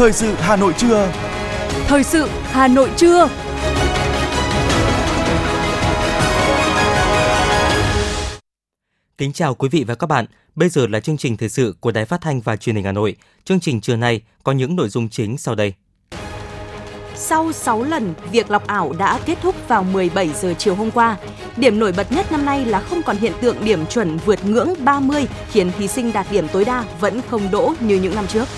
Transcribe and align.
Thời 0.00 0.12
sự 0.12 0.34
Hà 0.38 0.56
Nội 0.56 0.72
trưa. 0.78 1.12
Thời 1.86 2.04
sự 2.04 2.28
Hà 2.42 2.68
Nội 2.68 2.90
trưa. 2.96 3.28
Kính 9.18 9.32
chào 9.32 9.54
quý 9.54 9.68
vị 9.68 9.84
và 9.86 9.94
các 9.94 10.06
bạn. 10.06 10.26
Bây 10.54 10.68
giờ 10.68 10.86
là 10.86 11.00
chương 11.00 11.16
trình 11.16 11.36
thời 11.36 11.48
sự 11.48 11.74
của 11.80 11.90
Đài 11.92 12.04
Phát 12.04 12.20
thanh 12.20 12.40
và 12.40 12.56
Truyền 12.56 12.76
hình 12.76 12.84
Hà 12.84 12.92
Nội. 12.92 13.16
Chương 13.44 13.60
trình 13.60 13.80
trưa 13.80 13.96
nay 13.96 14.22
có 14.42 14.52
những 14.52 14.76
nội 14.76 14.88
dung 14.88 15.08
chính 15.08 15.38
sau 15.38 15.54
đây. 15.54 15.74
Sau 17.14 17.52
6 17.52 17.82
lần, 17.82 18.14
việc 18.32 18.50
lọc 18.50 18.66
ảo 18.66 18.92
đã 18.98 19.20
kết 19.26 19.38
thúc 19.42 19.68
vào 19.68 19.84
17 19.84 20.28
giờ 20.28 20.54
chiều 20.58 20.74
hôm 20.74 20.90
qua. 20.90 21.16
Điểm 21.56 21.78
nổi 21.78 21.92
bật 21.96 22.12
nhất 22.12 22.32
năm 22.32 22.44
nay 22.44 22.64
là 22.64 22.80
không 22.80 23.02
còn 23.02 23.16
hiện 23.16 23.32
tượng 23.40 23.56
điểm 23.64 23.86
chuẩn 23.86 24.16
vượt 24.16 24.44
ngưỡng 24.44 24.74
30 24.84 25.26
khiến 25.50 25.70
thí 25.78 25.88
sinh 25.88 26.12
đạt 26.12 26.26
điểm 26.30 26.48
tối 26.52 26.64
đa 26.64 26.84
vẫn 27.00 27.20
không 27.30 27.50
đỗ 27.50 27.74
như 27.80 27.96
những 27.96 28.14
năm 28.14 28.26
trước. 28.26 28.48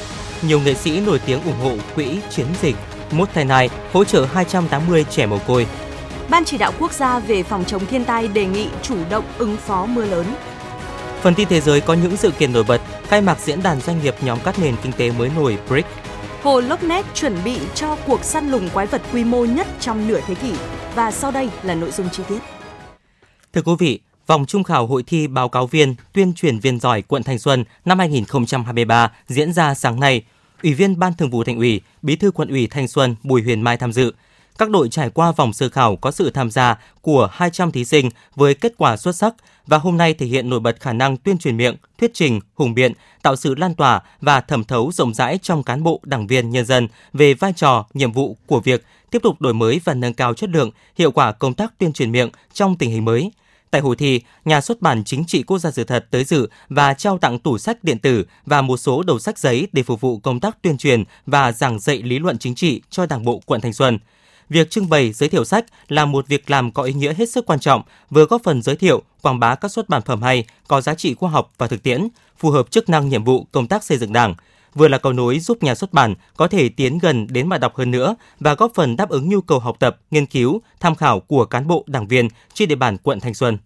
Nhiều 0.43 0.61
nghệ 0.61 0.75
sĩ 0.75 1.01
nổi 1.01 1.21
tiếng 1.27 1.43
ủng 1.43 1.61
hộ 1.63 1.77
quỹ 1.95 2.19
chiến 2.31 2.47
dịch 2.63 2.77
Mốt 3.11 3.29
Thai 3.35 3.45
Nai 3.45 3.71
hỗ 3.93 4.05
trợ 4.05 4.27
280 4.33 5.05
trẻ 5.11 5.27
mồ 5.27 5.39
côi. 5.47 5.67
Ban 6.31 6.45
chỉ 6.45 6.59
đạo 6.59 6.73
quốc 6.79 6.93
gia 6.93 7.19
về 7.19 7.43
phòng 7.43 7.65
chống 7.65 7.87
thiên 7.87 8.05
tai 8.05 8.29
đề 8.29 8.47
nghị 8.47 8.69
chủ 8.83 8.97
động 9.11 9.25
ứng 9.39 9.57
phó 9.57 9.87
mưa 9.87 10.05
lớn. 10.05 10.27
Phần 11.21 11.35
tin 11.35 11.49
thế 11.49 11.61
giới 11.61 11.81
có 11.81 11.95
những 11.95 12.17
sự 12.17 12.31
kiện 12.31 12.53
nổi 12.53 12.65
bật, 12.69 12.81
khai 13.09 13.21
mạc 13.21 13.41
diễn 13.41 13.63
đàn 13.63 13.81
doanh 13.81 14.03
nghiệp 14.03 14.15
nhóm 14.21 14.39
các 14.45 14.59
nền 14.59 14.75
kinh 14.83 14.93
tế 14.93 15.13
mới 15.13 15.31
nổi 15.37 15.59
BRICS 15.69 15.89
Hồ 16.43 16.61
Loch 16.61 16.83
Ness 16.83 17.09
chuẩn 17.15 17.37
bị 17.45 17.59
cho 17.75 17.97
cuộc 18.07 18.25
săn 18.25 18.51
lùng 18.51 18.69
quái 18.75 18.87
vật 18.87 19.03
quy 19.13 19.25
mô 19.25 19.45
nhất 19.45 19.67
trong 19.81 20.09
nửa 20.09 20.21
thế 20.27 20.35
kỷ. 20.35 20.53
Và 20.95 21.11
sau 21.11 21.31
đây 21.31 21.51
là 21.63 21.75
nội 21.75 21.91
dung 21.91 22.09
chi 22.11 22.23
tiết. 22.29 22.39
Thưa 23.53 23.63
quý 23.63 23.73
vị, 23.79 24.01
vòng 24.27 24.47
trung 24.47 24.65
khảo 24.65 24.87
hội 24.87 25.03
thi 25.03 25.27
báo 25.27 25.49
cáo 25.49 25.67
viên, 25.67 25.95
tuyên 26.13 26.33
truyền 26.35 26.59
viên 26.59 26.81
giỏi 26.81 27.03
quận 27.03 27.23
Thanh 27.23 27.39
Xuân 27.39 27.65
năm 27.85 27.99
2023 27.99 29.13
diễn 29.27 29.53
ra 29.53 29.75
sáng 29.75 30.01
nay. 30.01 30.23
Ủy 30.63 30.75
viên 30.75 30.99
Ban 30.99 31.15
Thường 31.15 31.31
vụ 31.31 31.45
Thành 31.45 31.59
ủy, 31.59 31.81
Bí 32.03 32.17
thư 32.17 32.31
Quận 32.31 32.49
ủy 32.49 32.67
Thanh 32.67 32.89
Xuân 32.89 33.17
Bùi 33.23 33.43
Huyền 33.43 33.63
Mai 33.63 33.77
tham 33.77 33.93
dự. 33.93 34.13
Các 34.59 34.71
đội 34.71 34.89
trải 34.89 35.11
qua 35.11 35.33
vòng 35.33 35.53
sơ 35.53 35.69
khảo 35.69 35.97
có 35.97 36.11
sự 36.11 36.31
tham 36.31 36.51
gia 36.51 36.79
của 37.01 37.29
200 37.33 37.73
thí 37.73 37.85
sinh 37.85 38.11
với 38.35 38.55
kết 38.55 38.75
quả 38.79 38.97
xuất 38.97 39.17
sắc 39.17 39.35
và 39.67 39.79
hôm 39.79 39.97
nay 39.97 40.15
thể 40.15 40.27
hiện 40.27 40.51
nổi 40.51 40.61
bật 40.61 40.81
khả 40.81 40.93
năng 40.93 41.17
tuyên 41.17 41.39
truyền 41.39 41.57
miệng, 41.57 41.77
thuyết 41.99 42.11
trình, 42.15 42.41
hùng 42.55 42.75
biện, 42.75 42.93
tạo 43.23 43.37
sự 43.37 43.55
lan 43.55 43.75
tỏa 43.75 44.01
và 44.21 44.41
thẩm 44.41 44.65
thấu 44.65 44.93
rộng 44.93 45.15
rãi 45.15 45.39
trong 45.43 45.63
cán 45.63 45.83
bộ, 45.83 46.01
đảng 46.05 46.27
viên, 46.27 46.51
nhân 46.51 46.65
dân 46.65 46.89
về 47.13 47.35
vai 47.35 47.53
trò, 47.53 47.87
nhiệm 47.95 48.13
vụ 48.13 48.37
của 48.47 48.61
việc 48.61 48.85
tiếp 49.11 49.23
tục 49.23 49.41
đổi 49.41 49.55
mới 49.55 49.81
và 49.85 49.95
nâng 49.95 50.15
cao 50.15 50.35
chất 50.35 50.51
lượng, 50.51 50.71
hiệu 50.99 51.11
quả 51.11 51.33
công 51.33 51.55
tác 51.55 51.79
tuyên 51.79 51.93
truyền 51.93 52.13
miệng 52.13 52.31
trong 52.53 52.77
tình 52.77 52.91
hình 52.91 53.05
mới. 53.05 53.31
Tại 53.73 53.81
hội 53.81 53.97
thi, 53.97 54.21
nhà 54.45 54.61
xuất 54.61 54.83
bản 54.83 55.05
Chính 55.05 55.25
trị 55.25 55.43
Quốc 55.43 55.59
gia 55.59 55.71
sự 55.71 55.85
thật 55.85 56.07
tới 56.11 56.25
dự 56.25 56.49
và 56.69 56.95
trao 56.95 57.19
tặng 57.19 57.39
tủ 57.39 57.59
sách 57.59 57.85
điện 57.85 57.99
tử 57.99 58.25
và 58.47 58.63
một 58.63 58.77
số 58.77 59.03
đầu 59.03 59.19
sách 59.19 59.39
giấy 59.39 59.69
để 59.73 59.83
phục 59.83 60.01
vụ 60.01 60.19
công 60.19 60.41
tác 60.41 60.63
tuyên 60.63 60.79
truyền 60.79 61.05
và 61.27 61.53
giảng 61.53 61.79
dạy 61.79 62.03
lý 62.03 62.19
luận 62.19 62.39
chính 62.39 62.55
trị 62.55 62.83
cho 62.91 63.07
Đảng 63.07 63.25
bộ 63.25 63.41
quận 63.47 63.61
Thanh 63.61 63.73
Xuân. 63.73 63.99
Việc 64.49 64.71
trưng 64.71 64.89
bày 64.89 65.13
giới 65.13 65.29
thiệu 65.29 65.45
sách 65.45 65.65
là 65.89 66.05
một 66.05 66.29
việc 66.29 66.51
làm 66.51 66.71
có 66.71 66.83
ý 66.83 66.93
nghĩa 66.93 67.15
hết 67.15 67.31
sức 67.31 67.47
quan 67.47 67.61
trọng, 67.61 67.83
vừa 68.11 68.25
góp 68.25 68.43
phần 68.45 68.63
giới 68.63 68.77
thiệu, 68.77 69.03
quảng 69.23 69.41
bá 69.41 69.55
các 69.55 69.71
xuất 69.73 69.89
bản 69.89 70.03
phẩm 70.03 70.23
hay, 70.23 70.45
có 70.69 70.81
giá 70.81 70.95
trị 70.95 71.15
khoa 71.15 71.31
học 71.31 71.53
và 71.59 71.67
thực 71.67 71.83
tiễn, 71.83 72.09
phù 72.39 72.51
hợp 72.51 72.71
chức 72.71 72.89
năng 72.89 73.09
nhiệm 73.09 73.25
vụ 73.25 73.47
công 73.53 73.67
tác 73.67 73.85
xây 73.85 73.99
dựng 73.99 74.13
Đảng, 74.13 74.35
vừa 74.75 74.89
là 74.89 74.99
cầu 74.99 75.13
nối 75.13 75.39
giúp 75.39 75.63
nhà 75.63 75.75
xuất 75.75 75.93
bản 75.93 76.15
có 76.37 76.49
thể 76.49 76.69
tiến 76.69 76.99
gần 76.99 77.27
đến 77.31 77.49
bạn 77.49 77.61
đọc 77.61 77.77
hơn 77.77 77.91
nữa 77.91 78.15
và 78.41 78.55
góp 78.55 78.75
phần 78.75 78.97
đáp 78.97 79.09
ứng 79.09 79.29
nhu 79.29 79.41
cầu 79.41 79.59
học 79.59 79.77
tập, 79.81 80.01
nghiên 80.11 80.27
cứu, 80.27 80.63
tham 80.81 80.95
khảo 80.95 81.21
của 81.21 81.45
cán 81.45 81.67
bộ, 81.67 81.85
đảng 81.87 82.09
viên 82.09 82.29
trên 82.55 82.69
địa 82.69 82.75
bàn 82.75 82.97
quận 82.97 83.21
Thanh 83.21 83.35
Xuân. 83.35 83.59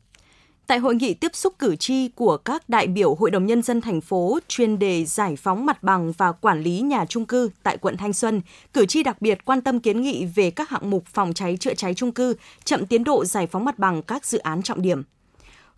Tại 0.67 0.79
hội 0.79 0.95
nghị 0.95 1.15
tiếp 1.15 1.31
xúc 1.35 1.55
cử 1.59 1.77
tri 1.77 2.09
của 2.09 2.37
các 2.37 2.69
đại 2.69 2.87
biểu 2.87 3.15
Hội 3.15 3.31
đồng 3.31 3.47
Nhân 3.47 3.63
dân 3.63 3.81
thành 3.81 4.01
phố 4.01 4.39
chuyên 4.49 4.79
đề 4.79 5.05
giải 5.05 5.37
phóng 5.37 5.67
mặt 5.67 5.83
bằng 5.83 6.13
và 6.13 6.33
quản 6.33 6.63
lý 6.63 6.81
nhà 6.81 7.05
trung 7.05 7.27
cư 7.27 7.51
tại 7.63 7.77
quận 7.77 7.97
Thanh 7.97 8.13
Xuân, 8.13 8.41
cử 8.73 8.87
tri 8.87 9.03
đặc 9.03 9.23
biệt 9.23 9.45
quan 9.45 9.61
tâm 9.61 9.81
kiến 9.81 10.03
nghị 10.03 10.25
về 10.25 10.51
các 10.51 10.71
hạng 10.71 10.91
mục 10.91 11.05
phòng 11.07 11.35
cháy 11.35 11.57
chữa 11.61 11.75
cháy 11.75 11.95
trung 11.95 12.13
cư, 12.13 12.37
chậm 12.65 12.87
tiến 12.87 13.05
độ 13.05 13.25
giải 13.25 13.47
phóng 13.47 13.65
mặt 13.65 13.79
bằng 13.79 14.03
các 14.03 14.27
dự 14.27 14.39
án 14.39 14.63
trọng 14.63 14.83
điểm. 14.83 15.03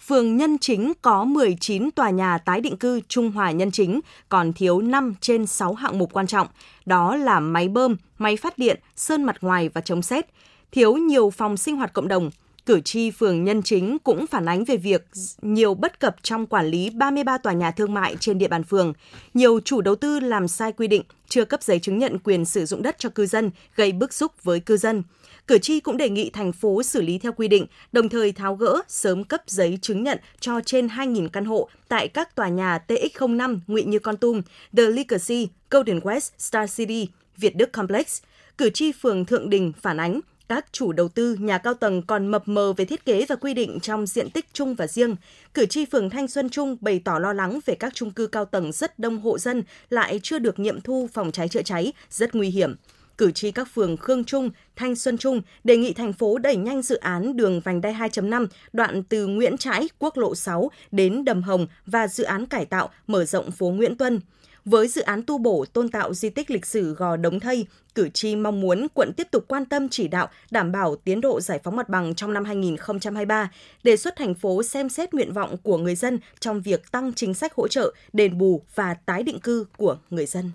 Phường 0.06 0.36
Nhân 0.36 0.58
Chính 0.58 0.92
có 1.02 1.24
19 1.24 1.90
tòa 1.90 2.10
nhà 2.10 2.38
tái 2.38 2.60
định 2.60 2.76
cư 2.76 3.00
Trung 3.08 3.30
Hòa 3.30 3.50
Nhân 3.50 3.70
Chính, 3.70 4.00
còn 4.28 4.52
thiếu 4.52 4.80
5 4.80 5.14
trên 5.20 5.46
6 5.46 5.74
hạng 5.74 5.98
mục 5.98 6.12
quan 6.12 6.26
trọng, 6.26 6.46
đó 6.86 7.16
là 7.16 7.40
máy 7.40 7.68
bơm, 7.68 7.96
máy 8.18 8.36
phát 8.36 8.58
điện, 8.58 8.80
sơn 8.96 9.22
mặt 9.22 9.36
ngoài 9.40 9.68
và 9.68 9.80
chống 9.80 10.02
xét, 10.02 10.26
thiếu 10.72 10.94
nhiều 10.94 11.30
phòng 11.30 11.56
sinh 11.56 11.76
hoạt 11.76 11.92
cộng 11.92 12.08
đồng, 12.08 12.30
Cử 12.68 12.80
tri 12.80 13.10
phường 13.10 13.44
Nhân 13.44 13.62
Chính 13.62 13.98
cũng 13.98 14.26
phản 14.26 14.48
ánh 14.48 14.64
về 14.64 14.76
việc 14.76 15.08
nhiều 15.42 15.74
bất 15.74 16.00
cập 16.00 16.16
trong 16.22 16.46
quản 16.46 16.66
lý 16.66 16.90
33 16.90 17.38
tòa 17.38 17.52
nhà 17.52 17.70
thương 17.70 17.94
mại 17.94 18.16
trên 18.20 18.38
địa 18.38 18.48
bàn 18.48 18.64
phường. 18.64 18.92
Nhiều 19.34 19.60
chủ 19.64 19.80
đầu 19.80 19.94
tư 19.94 20.20
làm 20.20 20.48
sai 20.48 20.72
quy 20.72 20.86
định, 20.86 21.02
chưa 21.28 21.44
cấp 21.44 21.62
giấy 21.62 21.78
chứng 21.78 21.98
nhận 21.98 22.18
quyền 22.18 22.44
sử 22.44 22.66
dụng 22.66 22.82
đất 22.82 22.96
cho 22.98 23.08
cư 23.08 23.26
dân, 23.26 23.50
gây 23.74 23.92
bức 23.92 24.12
xúc 24.12 24.32
với 24.44 24.60
cư 24.60 24.76
dân. 24.76 25.02
Cử 25.48 25.58
tri 25.58 25.80
cũng 25.80 25.96
đề 25.96 26.08
nghị 26.08 26.30
thành 26.30 26.52
phố 26.52 26.82
xử 26.82 27.02
lý 27.02 27.18
theo 27.18 27.32
quy 27.32 27.48
định, 27.48 27.66
đồng 27.92 28.08
thời 28.08 28.32
tháo 28.32 28.54
gỡ 28.54 28.82
sớm 28.88 29.24
cấp 29.24 29.42
giấy 29.46 29.78
chứng 29.82 30.02
nhận 30.02 30.18
cho 30.40 30.60
trên 30.66 30.86
2.000 30.86 31.28
căn 31.28 31.44
hộ 31.44 31.68
tại 31.88 32.08
các 32.08 32.34
tòa 32.34 32.48
nhà 32.48 32.78
TX05 32.88 33.58
Ngụy 33.66 33.84
Như 33.84 33.98
Con 33.98 34.16
Tum, 34.16 34.42
The 34.76 34.82
Legacy, 34.82 35.48
Golden 35.70 35.98
West, 35.98 36.30
Star 36.38 36.76
City, 36.76 37.08
Việt 37.36 37.56
Đức 37.56 37.72
Complex. 37.72 38.22
Cử 38.58 38.70
tri 38.70 38.92
phường 38.92 39.24
Thượng 39.24 39.50
Đình 39.50 39.72
phản 39.80 40.00
ánh 40.00 40.20
các 40.48 40.66
chủ 40.72 40.92
đầu 40.92 41.08
tư 41.08 41.36
nhà 41.40 41.58
cao 41.58 41.74
tầng 41.74 42.02
còn 42.02 42.26
mập 42.26 42.48
mờ 42.48 42.72
về 42.72 42.84
thiết 42.84 43.04
kế 43.04 43.26
và 43.28 43.36
quy 43.36 43.54
định 43.54 43.78
trong 43.80 44.06
diện 44.06 44.30
tích 44.30 44.46
chung 44.52 44.74
và 44.74 44.86
riêng. 44.86 45.16
Cử 45.54 45.66
tri 45.66 45.84
phường 45.84 46.10
Thanh 46.10 46.28
Xuân 46.28 46.50
Trung 46.50 46.76
bày 46.80 47.00
tỏ 47.04 47.18
lo 47.18 47.32
lắng 47.32 47.60
về 47.66 47.74
các 47.74 47.94
chung 47.94 48.10
cư 48.10 48.26
cao 48.26 48.44
tầng 48.44 48.72
rất 48.72 48.98
đông 48.98 49.20
hộ 49.20 49.38
dân 49.38 49.62
lại 49.90 50.20
chưa 50.22 50.38
được 50.38 50.58
nghiệm 50.58 50.80
thu 50.80 51.08
phòng 51.12 51.32
cháy 51.32 51.48
chữa 51.48 51.62
cháy, 51.62 51.92
rất 52.10 52.34
nguy 52.34 52.50
hiểm. 52.50 52.74
Cử 53.18 53.32
tri 53.32 53.50
các 53.50 53.68
phường 53.74 53.96
Khương 53.96 54.24
Trung, 54.24 54.50
Thanh 54.76 54.96
Xuân 54.96 55.18
Trung 55.18 55.42
đề 55.64 55.76
nghị 55.76 55.92
thành 55.92 56.12
phố 56.12 56.38
đẩy 56.38 56.56
nhanh 56.56 56.82
dự 56.82 56.96
án 56.96 57.36
đường 57.36 57.60
vành 57.60 57.80
đai 57.80 57.94
2.5 57.94 58.46
đoạn 58.72 59.02
từ 59.02 59.26
Nguyễn 59.26 59.56
Trãi, 59.56 59.88
quốc 59.98 60.16
lộ 60.16 60.34
6 60.34 60.70
đến 60.90 61.24
Đầm 61.24 61.42
Hồng 61.42 61.66
và 61.86 62.08
dự 62.08 62.24
án 62.24 62.46
cải 62.46 62.66
tạo 62.66 62.90
mở 63.06 63.24
rộng 63.24 63.50
phố 63.50 63.70
Nguyễn 63.70 63.96
Tuân. 63.96 64.20
Với 64.64 64.88
dự 64.88 65.02
án 65.02 65.22
tu 65.22 65.38
bổ 65.38 65.64
tôn 65.72 65.88
tạo 65.88 66.14
di 66.14 66.30
tích 66.30 66.50
lịch 66.50 66.66
sử 66.66 66.94
Gò 66.94 67.16
Đống 67.16 67.40
Thây, 67.40 67.66
cử 67.94 68.08
tri 68.08 68.36
mong 68.36 68.60
muốn 68.60 68.86
quận 68.94 69.12
tiếp 69.12 69.28
tục 69.30 69.44
quan 69.48 69.64
tâm 69.64 69.88
chỉ 69.88 70.08
đạo 70.08 70.28
đảm 70.50 70.72
bảo 70.72 70.96
tiến 70.96 71.20
độ 71.20 71.40
giải 71.40 71.60
phóng 71.64 71.76
mặt 71.76 71.88
bằng 71.88 72.14
trong 72.14 72.32
năm 72.32 72.44
2023, 72.44 73.50
đề 73.82 73.96
xuất 73.96 74.16
thành 74.16 74.34
phố 74.34 74.62
xem 74.62 74.88
xét 74.88 75.14
nguyện 75.14 75.32
vọng 75.32 75.56
của 75.62 75.78
người 75.78 75.94
dân 75.94 76.18
trong 76.40 76.62
việc 76.62 76.92
tăng 76.92 77.12
chính 77.12 77.34
sách 77.34 77.54
hỗ 77.54 77.68
trợ, 77.68 77.94
đền 78.12 78.38
bù 78.38 78.62
và 78.74 78.94
tái 78.94 79.22
định 79.22 79.40
cư 79.40 79.66
của 79.76 79.96
người 80.10 80.26
dân. 80.26 80.50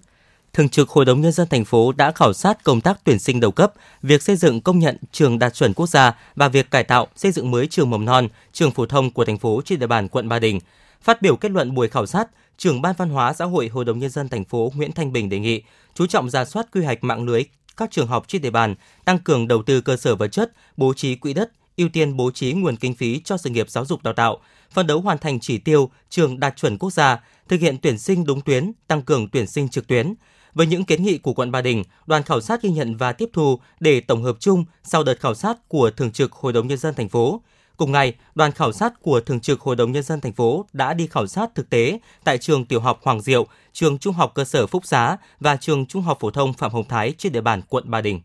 Thường 0.53 0.69
trực 0.69 0.89
Hội 0.89 1.05
đồng 1.05 1.21
Nhân 1.21 1.31
dân 1.31 1.47
thành 1.49 1.65
phố 1.65 1.91
đã 1.91 2.11
khảo 2.11 2.33
sát 2.33 2.63
công 2.63 2.81
tác 2.81 2.99
tuyển 3.03 3.19
sinh 3.19 3.39
đầu 3.39 3.51
cấp, 3.51 3.73
việc 4.01 4.21
xây 4.21 4.35
dựng 4.35 4.61
công 4.61 4.79
nhận 4.79 4.97
trường 5.11 5.39
đạt 5.39 5.53
chuẩn 5.53 5.73
quốc 5.73 5.89
gia 5.89 6.17
và 6.35 6.47
việc 6.47 6.71
cải 6.71 6.83
tạo, 6.83 7.07
xây 7.15 7.31
dựng 7.31 7.51
mới 7.51 7.67
trường 7.67 7.89
mầm 7.89 8.05
non, 8.05 8.27
trường 8.51 8.71
phổ 8.71 8.85
thông 8.85 9.11
của 9.11 9.25
thành 9.25 9.37
phố 9.37 9.61
trên 9.65 9.79
địa 9.79 9.87
bàn 9.87 10.07
quận 10.07 10.29
Ba 10.29 10.39
Đình. 10.39 10.59
Phát 11.01 11.21
biểu 11.21 11.35
kết 11.35 11.51
luận 11.51 11.73
buổi 11.73 11.87
khảo 11.87 12.05
sát, 12.05 12.27
trưởng 12.57 12.81
ban 12.81 12.95
văn 12.97 13.09
hóa 13.09 13.33
xã 13.33 13.45
hội 13.45 13.67
Hội 13.67 13.85
đồng 13.85 13.99
nhân 13.99 14.09
dân 14.09 14.29
thành 14.29 14.45
phố 14.45 14.71
Nguyễn 14.75 14.91
Thanh 14.91 15.13
Bình 15.13 15.29
đề 15.29 15.39
nghị 15.39 15.61
chú 15.93 16.07
trọng 16.07 16.29
ra 16.29 16.45
soát 16.45 16.67
quy 16.71 16.83
hoạch 16.83 17.03
mạng 17.03 17.23
lưới 17.23 17.43
các 17.77 17.91
trường 17.91 18.07
học 18.07 18.25
trên 18.27 18.41
địa 18.41 18.49
bàn, 18.49 18.75
tăng 19.05 19.19
cường 19.19 19.47
đầu 19.47 19.63
tư 19.63 19.81
cơ 19.81 19.97
sở 19.97 20.15
vật 20.15 20.27
chất, 20.27 20.51
bố 20.77 20.93
trí 20.93 21.15
quỹ 21.15 21.33
đất, 21.33 21.51
ưu 21.77 21.89
tiên 21.89 22.17
bố 22.17 22.31
trí 22.31 22.53
nguồn 22.53 22.75
kinh 22.75 22.95
phí 22.95 23.21
cho 23.25 23.37
sự 23.37 23.49
nghiệp 23.49 23.69
giáo 23.69 23.85
dục 23.85 24.03
đào 24.03 24.13
tạo, 24.13 24.37
phấn 24.71 24.87
đấu 24.87 25.01
hoàn 25.01 25.17
thành 25.17 25.39
chỉ 25.39 25.57
tiêu 25.57 25.91
trường 26.09 26.39
đạt 26.39 26.55
chuẩn 26.55 26.77
quốc 26.77 26.93
gia, 26.93 27.19
thực 27.47 27.61
hiện 27.61 27.77
tuyển 27.81 27.97
sinh 27.97 28.25
đúng 28.25 28.41
tuyến, 28.41 28.71
tăng 28.87 29.01
cường 29.01 29.29
tuyển 29.29 29.47
sinh 29.47 29.69
trực 29.69 29.87
tuyến. 29.87 30.13
Với 30.53 30.67
những 30.67 30.85
kiến 30.85 31.03
nghị 31.03 31.17
của 31.17 31.33
quận 31.33 31.51
Ba 31.51 31.61
Đình, 31.61 31.83
đoàn 32.05 32.23
khảo 32.23 32.41
sát 32.41 32.61
ghi 32.61 32.69
nhận 32.69 32.97
và 32.97 33.13
tiếp 33.13 33.29
thu 33.33 33.59
để 33.79 33.99
tổng 33.99 34.23
hợp 34.23 34.35
chung 34.39 34.65
sau 34.83 35.03
đợt 35.03 35.19
khảo 35.19 35.33
sát 35.33 35.57
của 35.67 35.91
Thường 35.97 36.11
trực 36.11 36.31
Hội 36.31 36.53
đồng 36.53 36.67
nhân 36.67 36.77
dân 36.77 36.95
thành 36.95 37.09
phố. 37.09 37.41
Cùng 37.77 37.91
ngày, 37.91 38.13
đoàn 38.35 38.51
khảo 38.51 38.71
sát 38.71 39.01
của 39.01 39.19
Thường 39.19 39.39
trực 39.39 39.61
Hội 39.61 39.75
đồng 39.75 39.91
Nhân 39.91 40.03
dân 40.03 40.21
thành 40.21 40.33
phố 40.33 40.65
đã 40.73 40.93
đi 40.93 41.07
khảo 41.07 41.27
sát 41.27 41.55
thực 41.55 41.69
tế 41.69 41.99
tại 42.23 42.37
trường 42.37 42.65
tiểu 42.65 42.79
học 42.79 42.99
Hoàng 43.03 43.21
Diệu, 43.21 43.47
trường 43.73 43.97
trung 43.97 44.13
học 44.13 44.31
cơ 44.35 44.45
sở 44.45 44.67
Phúc 44.67 44.85
Xá 44.85 45.17
và 45.39 45.55
trường 45.55 45.85
trung 45.85 46.01
học 46.01 46.17
phổ 46.21 46.31
thông 46.31 46.53
Phạm 46.53 46.71
Hồng 46.71 46.87
Thái 46.87 47.13
trên 47.17 47.31
địa 47.31 47.41
bàn 47.41 47.61
quận 47.69 47.91
Ba 47.91 48.01
Đình. 48.01 48.21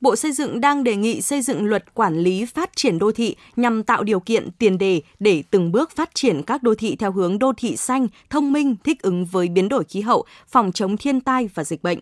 Bộ 0.00 0.16
Xây 0.16 0.32
dựng 0.32 0.60
đang 0.60 0.84
đề 0.84 0.96
nghị 0.96 1.22
xây 1.22 1.42
dựng 1.42 1.64
luật 1.64 1.94
quản 1.94 2.18
lý 2.18 2.44
phát 2.44 2.70
triển 2.76 2.98
đô 2.98 3.12
thị 3.12 3.36
nhằm 3.56 3.82
tạo 3.82 4.02
điều 4.02 4.20
kiện 4.20 4.50
tiền 4.58 4.78
đề 4.78 5.02
để 5.20 5.42
từng 5.50 5.72
bước 5.72 5.90
phát 5.96 6.10
triển 6.14 6.42
các 6.42 6.62
đô 6.62 6.74
thị 6.74 6.96
theo 6.96 7.12
hướng 7.12 7.38
đô 7.38 7.52
thị 7.56 7.76
xanh, 7.76 8.06
thông 8.30 8.52
minh, 8.52 8.76
thích 8.84 9.02
ứng 9.02 9.24
với 9.24 9.48
biến 9.48 9.68
đổi 9.68 9.84
khí 9.84 10.00
hậu, 10.00 10.24
phòng 10.48 10.72
chống 10.72 10.96
thiên 10.96 11.20
tai 11.20 11.48
và 11.54 11.64
dịch 11.64 11.82
bệnh. 11.82 11.98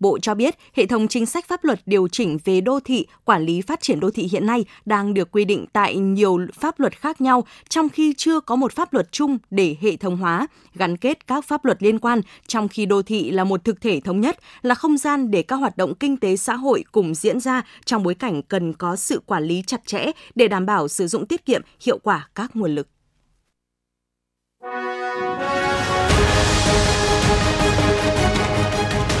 Bộ 0.00 0.18
cho 0.18 0.34
biết, 0.34 0.54
hệ 0.74 0.86
thống 0.86 1.08
chính 1.08 1.26
sách 1.26 1.48
pháp 1.48 1.64
luật 1.64 1.80
điều 1.86 2.08
chỉnh 2.08 2.38
về 2.44 2.60
đô 2.60 2.80
thị, 2.80 3.06
quản 3.24 3.42
lý 3.42 3.60
phát 3.60 3.80
triển 3.80 4.00
đô 4.00 4.10
thị 4.10 4.28
hiện 4.32 4.46
nay 4.46 4.64
đang 4.84 5.14
được 5.14 5.30
quy 5.32 5.44
định 5.44 5.66
tại 5.72 5.96
nhiều 5.96 6.38
pháp 6.54 6.80
luật 6.80 7.00
khác 7.00 7.20
nhau, 7.20 7.44
trong 7.68 7.88
khi 7.88 8.14
chưa 8.16 8.40
có 8.40 8.56
một 8.56 8.72
pháp 8.72 8.92
luật 8.92 9.12
chung 9.12 9.38
để 9.50 9.76
hệ 9.80 9.96
thống 9.96 10.16
hóa, 10.16 10.46
gắn 10.74 10.96
kết 10.96 11.26
các 11.26 11.44
pháp 11.44 11.64
luật 11.64 11.82
liên 11.82 11.98
quan, 11.98 12.20
trong 12.46 12.68
khi 12.68 12.86
đô 12.86 13.02
thị 13.02 13.30
là 13.30 13.44
một 13.44 13.64
thực 13.64 13.80
thể 13.80 14.00
thống 14.00 14.20
nhất, 14.20 14.38
là 14.62 14.74
không 14.74 14.96
gian 14.96 15.30
để 15.30 15.42
các 15.42 15.56
hoạt 15.56 15.76
động 15.76 15.94
kinh 15.94 16.16
tế 16.16 16.36
xã 16.36 16.54
hội 16.54 16.84
cùng 16.92 17.14
diễn 17.14 17.40
ra 17.40 17.62
trong 17.84 18.02
bối 18.02 18.14
cảnh 18.14 18.42
cần 18.42 18.72
có 18.72 18.96
sự 18.96 19.22
quản 19.26 19.44
lý 19.44 19.62
chặt 19.66 19.86
chẽ 19.86 20.06
để 20.34 20.48
đảm 20.48 20.66
bảo 20.66 20.88
sử 20.88 21.06
dụng 21.06 21.26
tiết 21.26 21.46
kiệm 21.46 21.62
hiệu 21.80 21.98
quả 21.98 22.28
các 22.34 22.56
nguồn 22.56 22.74
lực. 22.74 22.88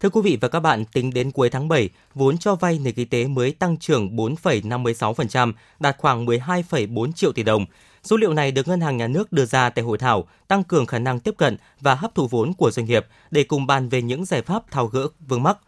Thưa 0.00 0.08
quý 0.08 0.20
vị 0.24 0.38
và 0.40 0.48
các 0.48 0.60
bạn, 0.60 0.84
tính 0.84 1.12
đến 1.12 1.30
cuối 1.30 1.50
tháng 1.50 1.68
7, 1.68 1.88
vốn 2.14 2.38
cho 2.38 2.54
vay 2.54 2.78
nền 2.78 2.94
kinh 2.94 3.08
tế 3.08 3.26
mới 3.26 3.52
tăng 3.52 3.76
trưởng 3.76 4.16
4,56%, 4.16 5.52
đạt 5.80 5.96
khoảng 5.98 6.26
12,4 6.26 7.12
triệu 7.12 7.32
tỷ 7.32 7.42
đồng. 7.42 7.66
Số 8.02 8.16
liệu 8.16 8.32
này 8.32 8.52
được 8.52 8.68
Ngân 8.68 8.80
hàng 8.80 8.96
Nhà 8.96 9.06
nước 9.06 9.32
đưa 9.32 9.44
ra 9.44 9.70
tại 9.70 9.84
hội 9.84 9.98
thảo 9.98 10.28
tăng 10.48 10.64
cường 10.64 10.86
khả 10.86 10.98
năng 10.98 11.20
tiếp 11.20 11.34
cận 11.38 11.56
và 11.80 11.94
hấp 11.94 12.14
thụ 12.14 12.26
vốn 12.26 12.52
của 12.52 12.70
doanh 12.70 12.86
nghiệp 12.86 13.06
để 13.30 13.44
cùng 13.44 13.66
bàn 13.66 13.88
về 13.88 14.02
những 14.02 14.24
giải 14.24 14.42
pháp 14.42 14.70
tháo 14.70 14.86
gỡ 14.86 15.08
vướng 15.28 15.42
mắc. 15.42 15.58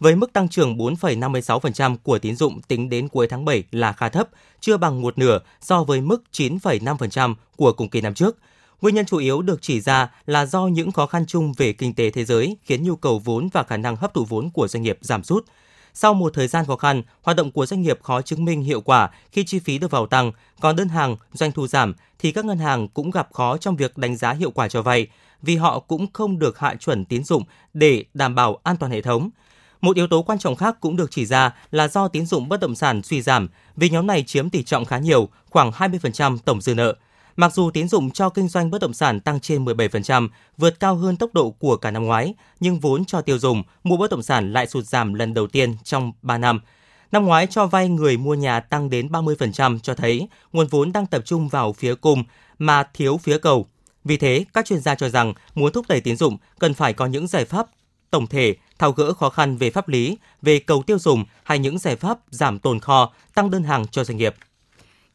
Với 0.00 0.16
mức 0.16 0.32
tăng 0.32 0.48
trưởng 0.48 0.76
4,56% 0.76 1.96
của 2.02 2.18
tín 2.18 2.36
dụng 2.36 2.60
tính 2.62 2.88
đến 2.88 3.08
cuối 3.08 3.26
tháng 3.30 3.44
7 3.44 3.64
là 3.72 3.92
khá 3.92 4.08
thấp, 4.08 4.28
chưa 4.60 4.76
bằng 4.76 5.02
một 5.02 5.18
nửa 5.18 5.38
so 5.60 5.84
với 5.84 6.00
mức 6.00 6.22
9,5% 6.32 7.34
của 7.56 7.72
cùng 7.72 7.88
kỳ 7.88 8.00
năm 8.00 8.14
trước– 8.14 8.36
Nguyên 8.80 8.94
nhân 8.94 9.06
chủ 9.06 9.18
yếu 9.18 9.42
được 9.42 9.62
chỉ 9.62 9.80
ra 9.80 10.10
là 10.26 10.46
do 10.46 10.66
những 10.66 10.92
khó 10.92 11.06
khăn 11.06 11.26
chung 11.26 11.52
về 11.56 11.72
kinh 11.72 11.94
tế 11.94 12.10
thế 12.10 12.24
giới 12.24 12.56
khiến 12.62 12.84
nhu 12.84 12.96
cầu 12.96 13.18
vốn 13.18 13.48
và 13.52 13.62
khả 13.62 13.76
năng 13.76 13.96
hấp 13.96 14.14
thụ 14.14 14.24
vốn 14.24 14.50
của 14.50 14.68
doanh 14.68 14.82
nghiệp 14.82 14.98
giảm 15.00 15.24
sút. 15.24 15.44
Sau 15.94 16.14
một 16.14 16.34
thời 16.34 16.48
gian 16.48 16.64
khó 16.66 16.76
khăn, 16.76 17.02
hoạt 17.22 17.36
động 17.36 17.50
của 17.50 17.66
doanh 17.66 17.82
nghiệp 17.82 17.98
khó 18.02 18.22
chứng 18.22 18.44
minh 18.44 18.62
hiệu 18.62 18.80
quả 18.80 19.10
khi 19.32 19.44
chi 19.44 19.58
phí 19.58 19.78
được 19.78 19.90
vào 19.90 20.06
tăng, 20.06 20.32
còn 20.60 20.76
đơn 20.76 20.88
hàng, 20.88 21.16
doanh 21.32 21.52
thu 21.52 21.66
giảm 21.66 21.94
thì 22.18 22.32
các 22.32 22.44
ngân 22.44 22.58
hàng 22.58 22.88
cũng 22.88 23.10
gặp 23.10 23.28
khó 23.32 23.56
trong 23.56 23.76
việc 23.76 23.98
đánh 23.98 24.16
giá 24.16 24.32
hiệu 24.32 24.50
quả 24.50 24.68
cho 24.68 24.82
vay 24.82 25.06
vì 25.42 25.56
họ 25.56 25.80
cũng 25.80 26.06
không 26.12 26.38
được 26.38 26.58
hạ 26.58 26.74
chuẩn 26.74 27.04
tín 27.04 27.24
dụng 27.24 27.42
để 27.74 28.04
đảm 28.14 28.34
bảo 28.34 28.60
an 28.62 28.76
toàn 28.76 28.92
hệ 28.92 29.02
thống. 29.02 29.30
Một 29.80 29.96
yếu 29.96 30.06
tố 30.06 30.22
quan 30.22 30.38
trọng 30.38 30.56
khác 30.56 30.76
cũng 30.80 30.96
được 30.96 31.10
chỉ 31.10 31.26
ra 31.26 31.54
là 31.70 31.88
do 31.88 32.08
tín 32.08 32.26
dụng 32.26 32.48
bất 32.48 32.60
động 32.60 32.74
sản 32.74 33.02
suy 33.02 33.22
giảm, 33.22 33.48
vì 33.76 33.90
nhóm 33.90 34.06
này 34.06 34.22
chiếm 34.22 34.50
tỷ 34.50 34.62
trọng 34.62 34.84
khá 34.84 34.98
nhiều, 34.98 35.28
khoảng 35.50 35.70
20% 35.70 36.38
tổng 36.44 36.60
dư 36.60 36.74
nợ. 36.74 36.94
Mặc 37.38 37.54
dù 37.54 37.70
tín 37.70 37.88
dụng 37.88 38.10
cho 38.10 38.28
kinh 38.28 38.48
doanh 38.48 38.70
bất 38.70 38.80
động 38.80 38.94
sản 38.94 39.20
tăng 39.20 39.40
trên 39.40 39.64
17%, 39.64 40.28
vượt 40.56 40.80
cao 40.80 40.94
hơn 40.94 41.16
tốc 41.16 41.34
độ 41.34 41.50
của 41.50 41.76
cả 41.76 41.90
năm 41.90 42.04
ngoái, 42.04 42.34
nhưng 42.60 42.80
vốn 42.80 43.04
cho 43.04 43.20
tiêu 43.20 43.38
dùng 43.38 43.62
mua 43.84 43.96
bất 43.96 44.10
động 44.10 44.22
sản 44.22 44.52
lại 44.52 44.66
sụt 44.66 44.84
giảm 44.84 45.14
lần 45.14 45.34
đầu 45.34 45.46
tiên 45.46 45.76
trong 45.84 46.12
3 46.22 46.38
năm. 46.38 46.60
Năm 47.12 47.24
ngoái 47.24 47.46
cho 47.46 47.66
vay 47.66 47.88
người 47.88 48.16
mua 48.16 48.34
nhà 48.34 48.60
tăng 48.60 48.90
đến 48.90 49.08
30% 49.08 49.78
cho 49.78 49.94
thấy 49.94 50.28
nguồn 50.52 50.66
vốn 50.66 50.92
đang 50.92 51.06
tập 51.06 51.22
trung 51.24 51.48
vào 51.48 51.72
phía 51.72 51.94
cung 51.94 52.24
mà 52.58 52.82
thiếu 52.94 53.18
phía 53.22 53.38
cầu. 53.38 53.66
Vì 54.04 54.16
thế, 54.16 54.44
các 54.54 54.66
chuyên 54.66 54.80
gia 54.80 54.94
cho 54.94 55.08
rằng 55.08 55.34
muốn 55.54 55.72
thúc 55.72 55.86
đẩy 55.88 56.00
tín 56.00 56.16
dụng 56.16 56.36
cần 56.58 56.74
phải 56.74 56.92
có 56.92 57.06
những 57.06 57.26
giải 57.26 57.44
pháp 57.44 57.66
tổng 58.10 58.26
thể 58.26 58.56
tháo 58.78 58.92
gỡ 58.92 59.12
khó 59.12 59.30
khăn 59.30 59.56
về 59.56 59.70
pháp 59.70 59.88
lý, 59.88 60.18
về 60.42 60.58
cầu 60.58 60.82
tiêu 60.82 60.98
dùng 60.98 61.24
hay 61.44 61.58
những 61.58 61.78
giải 61.78 61.96
pháp 61.96 62.18
giảm 62.30 62.58
tồn 62.58 62.80
kho, 62.80 63.12
tăng 63.34 63.50
đơn 63.50 63.62
hàng 63.62 63.86
cho 63.86 64.04
doanh 64.04 64.18
nghiệp. 64.18 64.34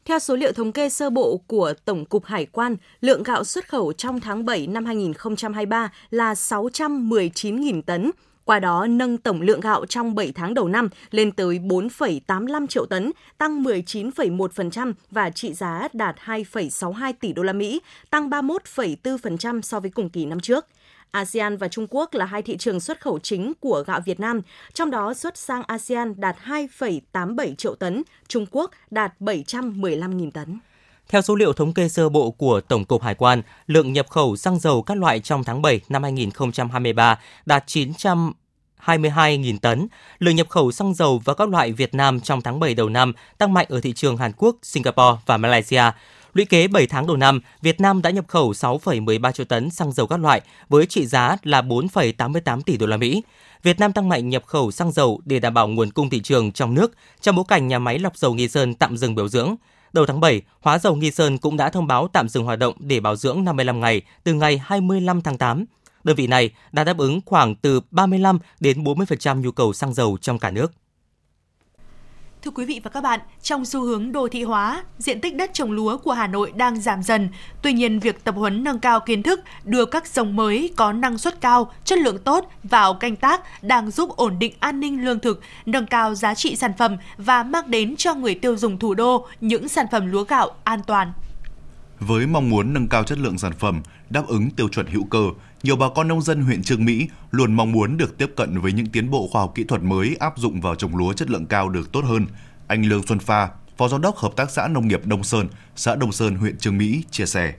Theo 0.04 0.18
số 0.18 0.36
liệu 0.36 0.52
thống 0.52 0.72
kê 0.72 0.88
sơ 0.88 1.10
bộ 1.10 1.40
của 1.46 1.72
Tổng 1.84 2.04
cục 2.04 2.24
Hải 2.24 2.46
quan, 2.46 2.76
lượng 3.00 3.22
gạo 3.22 3.44
xuất 3.44 3.68
khẩu 3.68 3.92
trong 3.92 4.20
tháng 4.20 4.44
7 4.44 4.66
năm 4.66 4.84
2023 4.84 5.92
là 6.10 6.34
619.000 6.34 7.82
tấn, 7.82 8.10
qua 8.44 8.58
đó 8.58 8.86
nâng 8.86 9.18
tổng 9.18 9.40
lượng 9.40 9.60
gạo 9.60 9.86
trong 9.86 10.14
7 10.14 10.32
tháng 10.34 10.54
đầu 10.54 10.68
năm 10.68 10.88
lên 11.10 11.32
tới 11.32 11.58
4,85 11.58 12.66
triệu 12.66 12.86
tấn, 12.86 13.12
tăng 13.38 13.62
19,1% 13.62 14.92
và 15.10 15.30
trị 15.30 15.52
giá 15.54 15.88
đạt 15.92 16.16
2,62 16.24 17.12
tỷ 17.20 17.32
đô 17.32 17.42
la 17.42 17.52
Mỹ, 17.52 17.80
tăng 18.10 18.30
31,4% 18.30 19.60
so 19.60 19.80
với 19.80 19.90
cùng 19.90 20.10
kỳ 20.10 20.26
năm 20.26 20.40
trước. 20.40 20.66
ASEAN 21.14 21.56
và 21.56 21.68
Trung 21.68 21.86
Quốc 21.90 22.14
là 22.14 22.24
hai 22.24 22.42
thị 22.42 22.56
trường 22.56 22.80
xuất 22.80 23.00
khẩu 23.00 23.18
chính 23.18 23.52
của 23.60 23.84
gạo 23.86 24.00
Việt 24.04 24.20
Nam, 24.20 24.40
trong 24.72 24.90
đó 24.90 25.14
xuất 25.14 25.36
sang 25.36 25.62
ASEAN 25.62 26.14
đạt 26.20 26.36
2,87 26.44 27.54
triệu 27.54 27.74
tấn, 27.74 28.02
Trung 28.28 28.46
Quốc 28.50 28.70
đạt 28.90 29.12
715.000 29.20 30.30
tấn. 30.30 30.58
Theo 31.08 31.22
số 31.22 31.34
liệu 31.34 31.52
thống 31.52 31.74
kê 31.74 31.88
sơ 31.88 32.08
bộ 32.08 32.30
của 32.30 32.60
Tổng 32.60 32.84
cục 32.84 33.02
Hải 33.02 33.14
quan, 33.14 33.42
lượng 33.66 33.92
nhập 33.92 34.06
khẩu 34.10 34.36
xăng 34.36 34.58
dầu 34.58 34.82
các 34.82 34.98
loại 34.98 35.20
trong 35.20 35.44
tháng 35.44 35.62
7 35.62 35.80
năm 35.88 36.02
2023 36.02 37.18
đạt 37.46 37.64
900 37.66 38.32
22.000 38.84 39.58
tấn. 39.58 39.88
Lượng 40.18 40.36
nhập 40.36 40.48
khẩu 40.48 40.72
xăng 40.72 40.94
dầu 40.94 41.22
và 41.24 41.34
các 41.34 41.48
loại 41.48 41.72
Việt 41.72 41.94
Nam 41.94 42.20
trong 42.20 42.40
tháng 42.40 42.60
7 42.60 42.74
đầu 42.74 42.88
năm 42.88 43.12
tăng 43.38 43.52
mạnh 43.52 43.66
ở 43.68 43.80
thị 43.80 43.92
trường 43.92 44.16
Hàn 44.16 44.32
Quốc, 44.36 44.56
Singapore 44.62 45.20
và 45.26 45.36
Malaysia. 45.36 45.82
Lũy 46.34 46.44
kế 46.44 46.68
7 46.68 46.86
tháng 46.86 47.06
đầu 47.06 47.16
năm, 47.16 47.40
Việt 47.62 47.80
Nam 47.80 48.02
đã 48.02 48.10
nhập 48.10 48.24
khẩu 48.28 48.52
6,13 48.52 49.32
triệu 49.32 49.46
tấn 49.46 49.70
xăng 49.70 49.92
dầu 49.92 50.06
các 50.06 50.20
loại 50.20 50.40
với 50.68 50.86
trị 50.86 51.06
giá 51.06 51.36
là 51.42 51.62
4,88 51.62 52.60
tỷ 52.62 52.76
đô 52.76 52.86
la 52.86 52.96
Mỹ. 52.96 53.22
Việt 53.62 53.78
Nam 53.78 53.92
tăng 53.92 54.08
mạnh 54.08 54.28
nhập 54.28 54.42
khẩu 54.46 54.70
xăng 54.70 54.92
dầu 54.92 55.20
để 55.24 55.38
đảm 55.38 55.54
bảo 55.54 55.68
nguồn 55.68 55.90
cung 55.90 56.10
thị 56.10 56.20
trường 56.20 56.52
trong 56.52 56.74
nước 56.74 56.92
trong 57.20 57.36
bối 57.36 57.44
cảnh 57.48 57.68
nhà 57.68 57.78
máy 57.78 57.98
lọc 57.98 58.16
dầu 58.16 58.34
Nghi 58.34 58.48
Sơn 58.48 58.74
tạm 58.74 58.96
dừng 58.96 59.14
biểu 59.14 59.28
dưỡng. 59.28 59.54
Đầu 59.92 60.06
tháng 60.06 60.20
7, 60.20 60.42
Hóa 60.60 60.78
dầu 60.78 60.94
Nghi 60.96 61.10
Sơn 61.10 61.38
cũng 61.38 61.56
đã 61.56 61.70
thông 61.70 61.86
báo 61.86 62.08
tạm 62.12 62.28
dừng 62.28 62.44
hoạt 62.44 62.58
động 62.58 62.74
để 62.78 63.00
bảo 63.00 63.16
dưỡng 63.16 63.44
55 63.44 63.80
ngày 63.80 64.02
từ 64.24 64.34
ngày 64.34 64.60
25 64.64 65.20
tháng 65.20 65.38
8. 65.38 65.64
Đơn 66.04 66.16
vị 66.16 66.26
này 66.26 66.50
đã 66.72 66.84
đáp 66.84 66.98
ứng 66.98 67.20
khoảng 67.26 67.54
từ 67.54 67.80
35 67.90 68.38
đến 68.60 68.84
40% 68.84 69.40
nhu 69.40 69.52
cầu 69.52 69.72
xăng 69.72 69.94
dầu 69.94 70.18
trong 70.20 70.38
cả 70.38 70.50
nước. 70.50 70.72
Thưa 72.44 72.50
quý 72.50 72.64
vị 72.64 72.80
và 72.84 72.90
các 72.90 73.00
bạn, 73.00 73.20
trong 73.42 73.64
xu 73.64 73.82
hướng 73.82 74.12
đô 74.12 74.28
thị 74.28 74.42
hóa, 74.42 74.84
diện 74.98 75.20
tích 75.20 75.36
đất 75.36 75.50
trồng 75.54 75.72
lúa 75.72 75.98
của 75.98 76.12
Hà 76.12 76.26
Nội 76.26 76.52
đang 76.56 76.80
giảm 76.80 77.02
dần. 77.02 77.28
Tuy 77.62 77.72
nhiên, 77.72 77.98
việc 77.98 78.24
tập 78.24 78.34
huấn 78.34 78.64
nâng 78.64 78.78
cao 78.78 79.00
kiến 79.00 79.22
thức, 79.22 79.40
đưa 79.64 79.84
các 79.84 80.06
giống 80.06 80.36
mới 80.36 80.70
có 80.76 80.92
năng 80.92 81.18
suất 81.18 81.40
cao, 81.40 81.72
chất 81.84 81.98
lượng 81.98 82.18
tốt 82.18 82.50
vào 82.64 82.94
canh 82.94 83.16
tác 83.16 83.62
đang 83.62 83.90
giúp 83.90 84.10
ổn 84.16 84.38
định 84.38 84.52
an 84.60 84.80
ninh 84.80 85.04
lương 85.04 85.20
thực, 85.20 85.40
nâng 85.66 85.86
cao 85.86 86.14
giá 86.14 86.34
trị 86.34 86.56
sản 86.56 86.72
phẩm 86.78 86.96
và 87.18 87.42
mang 87.42 87.70
đến 87.70 87.96
cho 87.96 88.14
người 88.14 88.34
tiêu 88.34 88.56
dùng 88.56 88.78
thủ 88.78 88.94
đô 88.94 89.26
những 89.40 89.68
sản 89.68 89.86
phẩm 89.92 90.06
lúa 90.06 90.24
gạo 90.24 90.50
an 90.64 90.80
toàn. 90.86 91.12
Với 92.00 92.26
mong 92.26 92.50
muốn 92.50 92.72
nâng 92.72 92.88
cao 92.88 93.04
chất 93.04 93.18
lượng 93.18 93.38
sản 93.38 93.52
phẩm, 93.58 93.82
đáp 94.10 94.26
ứng 94.26 94.50
tiêu 94.50 94.68
chuẩn 94.68 94.86
hữu 94.86 95.04
cơ, 95.04 95.24
nhiều 95.64 95.76
bà 95.76 95.86
con 95.94 96.08
nông 96.08 96.22
dân 96.22 96.42
huyện 96.42 96.62
Trương 96.62 96.84
Mỹ 96.84 97.08
luôn 97.30 97.52
mong 97.52 97.72
muốn 97.72 97.96
được 97.96 98.18
tiếp 98.18 98.30
cận 98.36 98.58
với 98.60 98.72
những 98.72 98.86
tiến 98.86 99.10
bộ 99.10 99.28
khoa 99.32 99.42
học 99.42 99.52
kỹ 99.54 99.64
thuật 99.64 99.82
mới 99.82 100.16
áp 100.20 100.32
dụng 100.36 100.60
vào 100.60 100.74
trồng 100.74 100.96
lúa 100.96 101.12
chất 101.12 101.30
lượng 101.30 101.46
cao 101.46 101.68
được 101.68 101.92
tốt 101.92 102.04
hơn. 102.04 102.26
Anh 102.66 102.84
Lương 102.84 103.06
Xuân 103.06 103.18
Pha, 103.18 103.48
Phó 103.76 103.88
Giám 103.88 104.00
đốc 104.00 104.16
Hợp 104.16 104.36
tác 104.36 104.50
xã 104.50 104.68
Nông 104.68 104.88
nghiệp 104.88 105.00
Đông 105.04 105.24
Sơn, 105.24 105.48
xã 105.76 105.94
Đông 105.94 106.12
Sơn, 106.12 106.34
huyện 106.34 106.58
Trương 106.58 106.78
Mỹ 106.78 107.02
chia 107.10 107.26
sẻ. 107.26 107.52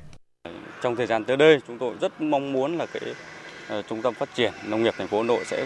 Trong 0.82 0.96
thời 0.96 1.08
gian 1.08 1.24
tới 1.24 1.38
đây, 1.38 1.60
chúng 1.68 1.78
tôi 1.78 1.96
rất 2.02 2.22
mong 2.22 2.54
muốn 2.54 2.78
là 2.78 2.86
cái 2.86 3.02
uh, 3.80 3.86
trung 3.90 4.02
tâm 4.02 4.14
phát 4.14 4.30
triển 4.36 4.54
nông 4.66 4.84
nghiệp 4.84 4.94
thành 4.98 5.08
phố 5.08 5.18
Hà 5.22 5.28
Nội 5.28 5.44
sẽ 5.46 5.66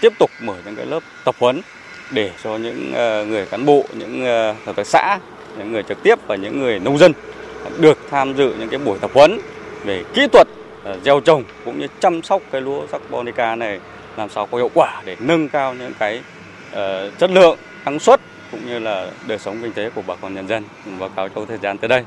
tiếp 0.00 0.12
tục 0.18 0.30
mở 0.42 0.56
những 0.64 0.76
cái 0.76 0.86
lớp 0.86 1.00
tập 1.24 1.34
huấn 1.38 1.60
để 2.12 2.30
cho 2.44 2.56
những 2.56 2.88
uh, 2.90 3.28
người 3.28 3.46
cán 3.46 3.66
bộ, 3.66 3.84
những 3.98 4.22
uh, 4.22 4.66
hợp 4.66 4.76
tác 4.76 4.86
xã, 4.86 5.18
những 5.58 5.72
người 5.72 5.82
trực 5.82 6.02
tiếp 6.02 6.18
và 6.26 6.36
những 6.36 6.60
người 6.60 6.78
nông 6.78 6.98
dân 6.98 7.12
được 7.78 7.98
tham 8.10 8.36
dự 8.36 8.54
những 8.58 8.68
cái 8.68 8.78
buổi 8.78 8.98
tập 8.98 9.10
huấn 9.14 9.38
về 9.84 10.04
kỹ 10.14 10.26
thuật 10.32 10.48
Ờ, 10.84 10.98
gieo 11.04 11.20
trồng 11.20 11.44
cũng 11.64 11.78
như 11.78 11.86
chăm 12.00 12.22
sóc 12.22 12.42
cái 12.52 12.60
lúa 12.60 12.86
Japonica 12.86 13.58
này 13.58 13.80
làm 14.16 14.28
sao 14.30 14.46
có 14.46 14.58
hiệu 14.58 14.70
quả 14.74 15.02
để 15.04 15.16
nâng 15.20 15.48
cao 15.48 15.74
những 15.74 15.92
cái 15.98 16.22
uh, 16.72 16.78
chất 17.18 17.30
lượng 17.30 17.58
năng 17.84 17.98
suất 17.98 18.20
cũng 18.50 18.66
như 18.66 18.78
là 18.78 19.10
đời 19.26 19.38
sống 19.38 19.58
kinh 19.62 19.72
tế 19.72 19.90
của 19.90 20.02
bà 20.06 20.14
con 20.16 20.34
nhân 20.34 20.48
dân 20.48 20.64
báo 21.00 21.08
cáo 21.08 21.28
trong 21.28 21.46
thời 21.46 21.58
gian 21.58 21.78
tới 21.78 21.88
đây. 21.88 22.04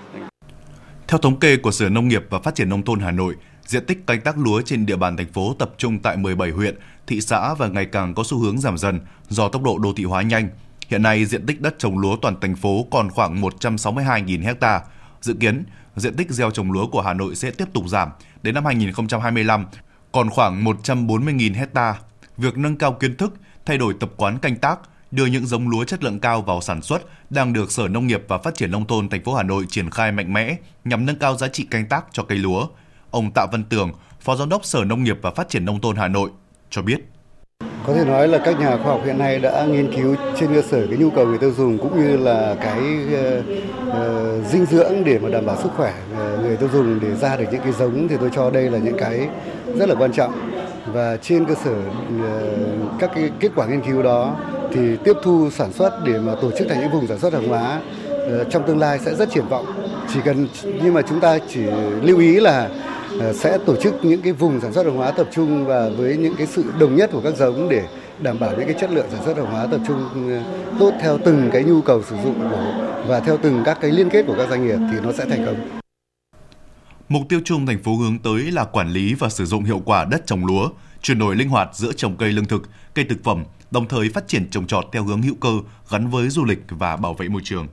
Theo 1.08 1.18
thống 1.18 1.40
kê 1.40 1.58
của 1.58 1.72
Sở 1.72 1.90
Nông 1.90 2.08
nghiệp 2.08 2.24
và 2.30 2.40
Phát 2.40 2.56
triển 2.56 2.70
Nông 2.70 2.84
thôn 2.84 3.00
Hà 3.00 3.12
Nội, 3.12 3.36
diện 3.66 3.86
tích 3.86 4.08
canh 4.08 4.22
tác 4.22 4.38
lúa 4.38 4.62
trên 4.62 4.86
địa 4.86 4.96
bàn 4.96 5.18
thành 5.18 5.34
phố 5.34 5.56
tập 5.60 5.72
trung 5.78 6.00
tại 6.00 6.18
17 6.18 6.50
huyện, 6.50 6.76
thị 7.08 7.22
xã 7.22 7.54
và 7.54 7.68
ngày 7.68 7.86
càng 7.86 8.14
có 8.14 8.24
xu 8.26 8.40
hướng 8.40 8.60
giảm 8.60 8.78
dần 8.78 9.00
do 9.30 9.48
tốc 9.50 9.64
độ 9.64 9.78
đô 9.78 9.94
thị 9.94 10.04
hóa 10.04 10.22
nhanh. 10.22 10.50
Hiện 10.88 11.04
nay, 11.04 11.26
diện 11.26 11.46
tích 11.46 11.62
đất 11.62 11.76
trồng 11.80 11.98
lúa 11.98 12.16
toàn 12.22 12.40
thành 12.40 12.56
phố 12.56 12.88
còn 12.92 13.10
khoảng 13.10 13.42
162.000 13.42 14.56
ha. 14.62 14.82
Dự 15.22 15.34
kiến, 15.40 15.64
diện 15.96 16.16
tích 16.16 16.32
gieo 16.32 16.52
trồng 16.52 16.72
lúa 16.72 16.88
của 16.88 17.02
Hà 17.02 17.14
Nội 17.14 17.36
sẽ 17.36 17.52
tiếp 17.52 17.66
tục 17.74 17.84
giảm. 17.88 18.10
Đến 18.44 18.56
năm 18.56 18.66
2025, 18.66 19.66
còn 20.12 20.30
khoảng 20.30 20.64
140.000 20.64 21.56
hecta. 21.56 21.96
Việc 22.38 22.58
nâng 22.58 22.78
cao 22.78 22.94
kiến 22.94 23.18
thức, 23.18 23.34
thay 23.66 23.78
đổi 23.78 23.94
tập 24.00 24.10
quán 24.18 24.38
canh 24.40 24.56
tác, 24.56 24.80
đưa 25.12 25.26
những 25.26 25.46
giống 25.46 25.70
lúa 25.70 25.84
chất 25.84 26.04
lượng 26.04 26.20
cao 26.20 26.42
vào 26.42 26.62
sản 26.62 26.82
xuất 26.82 27.02
đang 27.30 27.54
được 27.54 27.72
Sở 27.72 27.88
Nông 27.88 28.08
nghiệp 28.08 28.24
và 28.28 28.38
Phát 28.38 28.56
triển 28.56 28.72
nông 28.72 28.88
thôn 28.88 29.10
thành 29.10 29.24
phố 29.24 29.36
Hà 29.36 29.44
Nội 29.44 29.66
triển 29.70 29.90
khai 29.90 30.12
mạnh 30.12 30.34
mẽ 30.34 30.56
nhằm 30.86 31.06
nâng 31.06 31.20
cao 31.20 31.38
giá 31.38 31.48
trị 31.48 31.68
canh 31.72 31.88
tác 31.88 32.06
cho 32.12 32.24
cây 32.24 32.38
lúa. 32.38 32.68
Ông 33.12 33.32
Tạ 33.32 33.46
Văn 33.52 33.64
Tường, 33.64 33.92
Phó 34.22 34.36
Giám 34.36 34.50
đốc 34.50 34.66
Sở 34.66 34.84
Nông 34.84 35.04
nghiệp 35.04 35.18
và 35.22 35.32
Phát 35.32 35.50
triển 35.50 35.66
nông 35.66 35.82
thôn 35.82 35.96
Hà 35.96 36.08
Nội 36.08 36.30
cho 36.70 36.82
biết. 36.82 37.00
Có 37.88 37.94
thể 37.94 38.06
nói 38.06 38.28
là 38.28 38.38
các 38.38 38.60
nhà 38.60 38.78
khoa 38.78 38.92
học 38.94 39.02
hiện 39.06 39.18
nay 39.18 39.40
đã 39.40 39.66
nghiên 39.66 39.94
cứu 39.96 40.16
trên 40.40 40.54
cơ 40.54 40.62
sở 40.62 40.88
cái 40.88 40.98
nhu 40.98 41.10
cầu 41.10 41.26
người 41.26 41.38
tiêu 41.38 41.52
dùng 41.58 41.78
cũng 41.78 42.02
như 42.02 42.18
là 42.18 42.56
cái 42.62 42.82
uh, 43.14 43.46
uh, 43.90 44.48
dinh 44.52 44.66
dưỡng 44.66 45.04
để 45.06 45.20
mà 45.20 45.30
đảm 45.30 45.46
bảo 45.46 45.58
sức 45.64 45.70
khỏe 45.78 45.94
ờ, 46.18 46.38
người 46.42 46.58
tiêu 46.58 46.70
dùng 46.74 47.00
để 47.00 47.16
ra 47.16 47.38
được 47.38 47.46
những 47.52 47.62
cái 47.62 47.72
giống 47.72 48.08
thì 48.08 48.16
tôi 48.20 48.30
cho 48.36 48.50
đây 48.50 48.70
là 48.70 48.78
những 48.78 48.98
cái 48.98 49.28
rất 49.78 49.90
là 49.90 49.96
quan 49.96 50.12
trọng 50.12 50.32
và 50.94 51.18
trên 51.18 51.46
cơ 51.46 51.56
sở 51.64 51.72
uh, 51.72 53.00
các 53.00 53.12
cái 53.16 53.30
kết 53.40 53.50
quả 53.56 53.66
nghiên 53.66 53.82
cứu 53.82 54.04
đó 54.04 54.36
thì 54.74 54.98
tiếp 55.04 55.14
thu 55.24 55.50
sản 55.52 55.74
xuất 55.74 56.00
để 56.06 56.20
mà 56.20 56.36
tổ 56.42 56.52
chức 56.52 56.68
thành 56.70 56.80
những 56.80 56.92
vùng 56.92 57.08
sản 57.08 57.20
xuất 57.20 57.34
hàng 57.34 57.48
hóa 57.48 57.82
uh, 58.16 58.50
trong 58.50 58.64
tương 58.68 58.80
lai 58.80 59.00
sẽ 59.00 59.16
rất 59.16 59.30
triển 59.32 59.48
vọng. 59.50 59.66
Chỉ 60.14 60.20
cần 60.26 60.48
nhưng 60.84 60.94
mà 60.94 61.02
chúng 61.02 61.20
ta 61.20 61.38
chỉ 61.50 61.62
lưu 62.02 62.20
ý 62.20 62.40
là 62.40 62.70
Ờ, 63.20 63.34
sẽ 63.34 63.58
tổ 63.66 63.76
chức 63.76 64.06
những 64.06 64.22
cái 64.22 64.34
vùng 64.34 64.62
sản 64.62 64.74
xuất 64.74 64.86
hàng 64.86 64.96
hóa 64.96 65.12
tập 65.12 65.28
trung 65.34 65.66
và 65.66 65.90
với 65.98 66.18
những 66.18 66.36
cái 66.38 66.48
sự 66.48 66.66
đồng 66.80 66.96
nhất 66.96 67.10
của 67.14 67.22
các 67.22 67.38
giống 67.38 67.70
để 67.70 67.88
đảm 68.22 68.40
bảo 68.40 68.52
những 68.52 68.68
cái 68.68 68.76
chất 68.80 68.92
lượng 68.92 69.06
sản 69.12 69.26
xuất 69.26 69.38
hàng 69.38 69.46
hóa 69.46 69.68
tập 69.72 69.82
trung 69.88 70.30
ờ, 70.30 70.44
tốt 70.80 70.92
theo 71.02 71.18
từng 71.26 71.50
cái 71.54 71.64
nhu 71.64 71.82
cầu 71.82 72.04
sử 72.10 72.16
dụng 72.24 72.50
của 72.50 72.74
và 73.08 73.20
theo 73.20 73.38
từng 73.38 73.62
các 73.66 73.78
cái 73.82 73.92
liên 73.92 74.10
kết 74.10 74.24
của 74.28 74.36
các 74.38 74.50
doanh 74.50 74.68
nghiệp 74.68 74.78
thì 74.92 74.98
nó 75.04 75.12
sẽ 75.12 75.26
thành 75.26 75.46
công. 75.46 75.80
Mục 77.10 77.22
tiêu 77.30 77.40
chung 77.46 77.66
thành 77.66 77.84
phố 77.84 77.96
hướng 77.96 78.20
tới 78.20 78.42
là 78.42 78.64
quản 78.64 78.90
lý 78.90 79.14
và 79.14 79.30
sử 79.30 79.46
dụng 79.46 79.64
hiệu 79.64 79.82
quả 79.86 80.06
đất 80.06 80.26
trồng 80.26 80.46
lúa, 80.46 80.70
chuyển 81.02 81.20
đổi 81.20 81.36
linh 81.36 81.50
hoạt 81.50 81.70
giữa 81.74 81.92
trồng 81.94 82.18
cây 82.18 82.32
lương 82.32 82.46
thực, 82.46 82.70
cây 82.94 83.06
thực 83.10 83.24
phẩm, 83.24 83.44
đồng 83.72 83.88
thời 83.88 84.10
phát 84.10 84.28
triển 84.28 84.50
trồng 84.50 84.68
trọt 84.68 84.86
theo 84.94 85.04
hướng 85.04 85.22
hữu 85.22 85.36
cơ 85.42 85.50
gắn 85.90 86.10
với 86.10 86.30
du 86.30 86.46
lịch 86.46 86.60
và 86.70 86.96
bảo 86.96 87.14
vệ 87.14 87.28
môi 87.28 87.42
trường. 87.44 87.68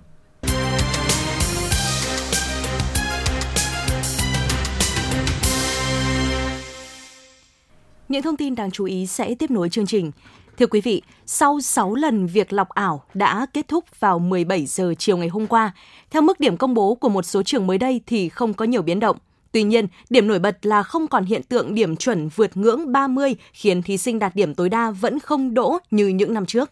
Những 8.11 8.23
thông 8.23 8.37
tin 8.37 8.55
đáng 8.55 8.71
chú 8.71 8.85
ý 8.85 9.07
sẽ 9.07 9.35
tiếp 9.35 9.51
nối 9.51 9.69
chương 9.69 9.87
trình. 9.87 10.11
Thưa 10.59 10.67
quý 10.67 10.81
vị, 10.81 11.03
sau 11.27 11.61
6 11.61 11.95
lần 11.95 12.27
việc 12.27 12.53
lọc 12.53 12.69
ảo 12.69 13.03
đã 13.15 13.47
kết 13.55 13.69
thúc 13.69 13.85
vào 14.01 14.19
17 14.19 14.67
giờ 14.67 14.95
chiều 14.99 15.17
ngày 15.17 15.29
hôm 15.29 15.47
qua, 15.47 15.73
theo 16.11 16.23
mức 16.23 16.41
điểm 16.41 16.57
công 16.57 16.75
bố 16.75 16.95
của 16.95 17.09
một 17.09 17.23
số 17.23 17.43
trường 17.43 17.67
mới 17.67 17.79
đây 17.79 18.01
thì 18.07 18.29
không 18.29 18.55
có 18.55 18.65
nhiều 18.65 18.83
biến 18.83 19.01
động. 19.01 19.17
Tuy 19.53 19.63
nhiên, 19.63 19.87
điểm 20.11 20.29
nổi 20.29 20.39
bật 20.39 20.67
là 20.67 20.83
không 20.83 21.07
còn 21.07 21.25
hiện 21.25 21.43
tượng 21.43 21.75
điểm 21.75 21.97
chuẩn 21.97 22.29
vượt 22.29 22.57
ngưỡng 22.57 22.93
30 22.93 23.35
khiến 23.53 23.83
thí 23.83 23.97
sinh 23.97 24.19
đạt 24.19 24.37
điểm 24.37 24.55
tối 24.55 24.69
đa 24.69 24.91
vẫn 24.91 25.19
không 25.19 25.55
đỗ 25.55 25.79
như 25.91 26.09
những 26.09 26.35
năm 26.35 26.47
trước. 26.47 26.71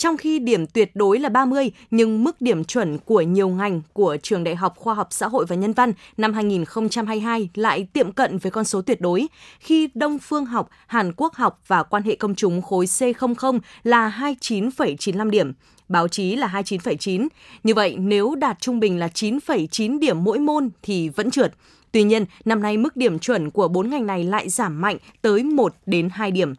Trong 0.00 0.16
khi 0.16 0.38
điểm 0.38 0.66
tuyệt 0.66 0.90
đối 0.94 1.18
là 1.18 1.28
30, 1.28 1.70
nhưng 1.90 2.24
mức 2.24 2.40
điểm 2.40 2.64
chuẩn 2.64 2.98
của 2.98 3.20
nhiều 3.20 3.48
ngành 3.48 3.82
của 3.92 4.16
Trường 4.22 4.44
Đại 4.44 4.56
học 4.56 4.76
Khoa 4.76 4.94
học 4.94 5.08
Xã 5.10 5.28
hội 5.28 5.46
và 5.48 5.56
Nhân 5.56 5.72
văn 5.72 5.92
năm 6.16 6.32
2022 6.32 7.48
lại 7.54 7.86
tiệm 7.92 8.12
cận 8.12 8.38
với 8.38 8.50
con 8.52 8.64
số 8.64 8.82
tuyệt 8.82 9.00
đối, 9.00 9.26
khi 9.58 9.88
Đông 9.94 10.18
Phương 10.18 10.46
học, 10.46 10.70
Hàn 10.86 11.12
Quốc 11.16 11.34
học 11.34 11.60
và 11.66 11.82
quan 11.82 12.02
hệ 12.02 12.16
công 12.16 12.34
chúng 12.34 12.62
khối 12.62 12.84
C00 12.84 13.58
là 13.82 14.18
29,95 14.40 15.30
điểm, 15.30 15.52
báo 15.88 16.08
chí 16.08 16.36
là 16.36 16.46
29,9. 16.46 17.28
Như 17.62 17.74
vậy, 17.74 17.96
nếu 17.98 18.34
đạt 18.34 18.60
trung 18.60 18.80
bình 18.80 18.98
là 18.98 19.06
9,9 19.06 19.98
điểm 19.98 20.24
mỗi 20.24 20.38
môn 20.38 20.70
thì 20.82 21.08
vẫn 21.08 21.30
trượt. 21.30 21.52
Tuy 21.92 22.02
nhiên, 22.02 22.24
năm 22.44 22.62
nay 22.62 22.76
mức 22.76 22.96
điểm 22.96 23.18
chuẩn 23.18 23.50
của 23.50 23.68
bốn 23.68 23.90
ngành 23.90 24.06
này 24.06 24.24
lại 24.24 24.48
giảm 24.48 24.80
mạnh 24.80 24.96
tới 25.22 25.42
1 25.42 25.74
đến 25.86 26.08
2 26.12 26.30
điểm. 26.30 26.54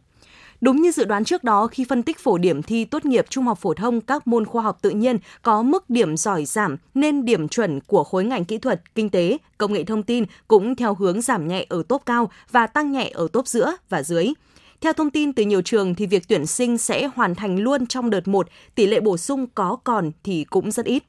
Đúng 0.62 0.82
như 0.82 0.92
dự 0.92 1.04
đoán 1.04 1.24
trước 1.24 1.44
đó, 1.44 1.66
khi 1.66 1.84
phân 1.88 2.02
tích 2.02 2.18
phổ 2.18 2.38
điểm 2.38 2.62
thi 2.62 2.84
tốt 2.84 3.04
nghiệp 3.04 3.26
trung 3.28 3.44
học 3.44 3.58
phổ 3.58 3.74
thông 3.74 4.00
các 4.00 4.26
môn 4.26 4.44
khoa 4.44 4.62
học 4.62 4.78
tự 4.82 4.90
nhiên 4.90 5.18
có 5.42 5.62
mức 5.62 5.90
điểm 5.90 6.16
giỏi 6.16 6.44
giảm 6.44 6.76
nên 6.94 7.24
điểm 7.24 7.48
chuẩn 7.48 7.80
của 7.80 8.04
khối 8.04 8.24
ngành 8.24 8.44
kỹ 8.44 8.58
thuật, 8.58 8.94
kinh 8.94 9.10
tế, 9.10 9.38
công 9.58 9.72
nghệ 9.72 9.84
thông 9.84 10.02
tin 10.02 10.24
cũng 10.48 10.76
theo 10.76 10.94
hướng 10.94 11.20
giảm 11.20 11.48
nhẹ 11.48 11.66
ở 11.68 11.82
top 11.88 12.02
cao 12.06 12.30
và 12.50 12.66
tăng 12.66 12.92
nhẹ 12.92 13.10
ở 13.14 13.28
top 13.32 13.46
giữa 13.46 13.76
và 13.88 14.02
dưới. 14.02 14.32
Theo 14.80 14.92
thông 14.92 15.10
tin 15.10 15.32
từ 15.32 15.44
nhiều 15.44 15.62
trường 15.62 15.94
thì 15.94 16.06
việc 16.06 16.28
tuyển 16.28 16.46
sinh 16.46 16.78
sẽ 16.78 17.08
hoàn 17.14 17.34
thành 17.34 17.58
luôn 17.58 17.86
trong 17.86 18.10
đợt 18.10 18.28
1, 18.28 18.48
tỷ 18.74 18.86
lệ 18.86 19.00
bổ 19.00 19.16
sung 19.16 19.46
có 19.54 19.76
còn 19.84 20.10
thì 20.24 20.44
cũng 20.44 20.70
rất 20.70 20.86
ít. 20.86 21.02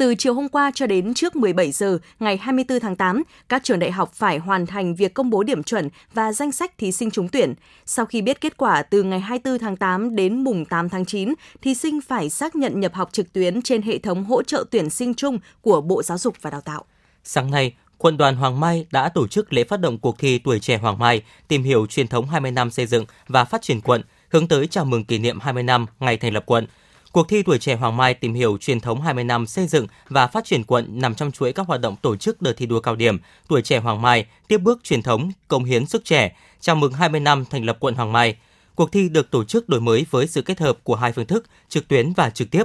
Từ 0.00 0.14
chiều 0.14 0.34
hôm 0.34 0.48
qua 0.48 0.70
cho 0.74 0.86
đến 0.86 1.14
trước 1.14 1.36
17 1.36 1.72
giờ 1.72 1.98
ngày 2.20 2.36
24 2.36 2.80
tháng 2.80 2.96
8, 2.96 3.22
các 3.48 3.64
trường 3.64 3.78
đại 3.78 3.90
học 3.90 4.12
phải 4.14 4.38
hoàn 4.38 4.66
thành 4.66 4.94
việc 4.94 5.14
công 5.14 5.30
bố 5.30 5.42
điểm 5.42 5.62
chuẩn 5.62 5.88
và 6.14 6.32
danh 6.32 6.52
sách 6.52 6.78
thí 6.78 6.92
sinh 6.92 7.10
trúng 7.10 7.28
tuyển. 7.28 7.54
Sau 7.86 8.06
khi 8.06 8.22
biết 8.22 8.40
kết 8.40 8.56
quả 8.56 8.82
từ 8.82 9.02
ngày 9.02 9.20
24 9.20 9.58
tháng 9.58 9.76
8 9.76 10.16
đến 10.16 10.44
mùng 10.44 10.64
8 10.64 10.88
tháng 10.88 11.04
9, 11.04 11.34
thí 11.62 11.74
sinh 11.74 12.00
phải 12.00 12.30
xác 12.30 12.56
nhận 12.56 12.80
nhập 12.80 12.94
học 12.94 13.08
trực 13.12 13.32
tuyến 13.32 13.62
trên 13.62 13.82
hệ 13.82 13.98
thống 13.98 14.24
hỗ 14.24 14.42
trợ 14.42 14.64
tuyển 14.70 14.90
sinh 14.90 15.14
chung 15.14 15.38
của 15.60 15.80
Bộ 15.80 16.02
Giáo 16.02 16.18
dục 16.18 16.34
và 16.40 16.50
Đào 16.50 16.60
tạo. 16.60 16.84
Sáng 17.24 17.50
nay, 17.50 17.74
Quận 17.98 18.16
đoàn 18.16 18.36
Hoàng 18.36 18.60
Mai 18.60 18.86
đã 18.90 19.08
tổ 19.08 19.26
chức 19.26 19.52
lễ 19.52 19.64
phát 19.64 19.80
động 19.80 19.98
cuộc 19.98 20.18
thi 20.18 20.38
Tuổi 20.38 20.60
trẻ 20.60 20.78
Hoàng 20.78 20.98
Mai 20.98 21.22
tìm 21.48 21.62
hiểu 21.62 21.86
truyền 21.86 22.08
thống 22.08 22.26
20 22.28 22.50
năm 22.50 22.70
xây 22.70 22.86
dựng 22.86 23.04
và 23.28 23.44
phát 23.44 23.62
triển 23.62 23.80
quận, 23.80 24.02
hướng 24.28 24.48
tới 24.48 24.66
chào 24.66 24.84
mừng 24.84 25.04
kỷ 25.04 25.18
niệm 25.18 25.40
20 25.40 25.62
năm 25.62 25.86
ngày 25.98 26.16
thành 26.16 26.34
lập 26.34 26.42
quận– 26.46 26.66
Cuộc 27.12 27.28
thi 27.28 27.42
Tuổi 27.42 27.58
trẻ 27.58 27.74
Hoàng 27.74 27.96
Mai 27.96 28.14
tìm 28.14 28.34
hiểu 28.34 28.58
truyền 28.60 28.80
thống 28.80 29.00
20 29.00 29.24
năm 29.24 29.46
xây 29.46 29.66
dựng 29.66 29.86
và 30.08 30.26
phát 30.26 30.44
triển 30.44 30.64
quận 30.64 31.00
nằm 31.00 31.14
trong 31.14 31.32
chuỗi 31.32 31.52
các 31.52 31.66
hoạt 31.66 31.80
động 31.80 31.96
tổ 32.02 32.16
chức 32.16 32.42
đợt 32.42 32.52
thi 32.52 32.66
đua 32.66 32.80
cao 32.80 32.96
điểm 32.96 33.18
Tuổi 33.48 33.62
trẻ 33.62 33.78
Hoàng 33.78 34.02
Mai 34.02 34.26
tiếp 34.48 34.58
bước 34.58 34.84
truyền 34.84 35.02
thống, 35.02 35.32
công 35.48 35.64
hiến 35.64 35.86
sức 35.86 36.04
trẻ, 36.04 36.36
chào 36.60 36.76
mừng 36.76 36.92
20 36.92 37.20
năm 37.20 37.44
thành 37.50 37.64
lập 37.64 37.76
quận 37.80 37.94
Hoàng 37.94 38.12
Mai. 38.12 38.36
Cuộc 38.74 38.92
thi 38.92 39.08
được 39.08 39.30
tổ 39.30 39.44
chức 39.44 39.68
đổi 39.68 39.80
mới 39.80 40.06
với 40.10 40.26
sự 40.26 40.42
kết 40.42 40.60
hợp 40.60 40.78
của 40.84 40.94
hai 40.94 41.12
phương 41.12 41.26
thức 41.26 41.46
trực 41.68 41.88
tuyến 41.88 42.12
và 42.12 42.30
trực 42.30 42.50
tiếp, 42.50 42.64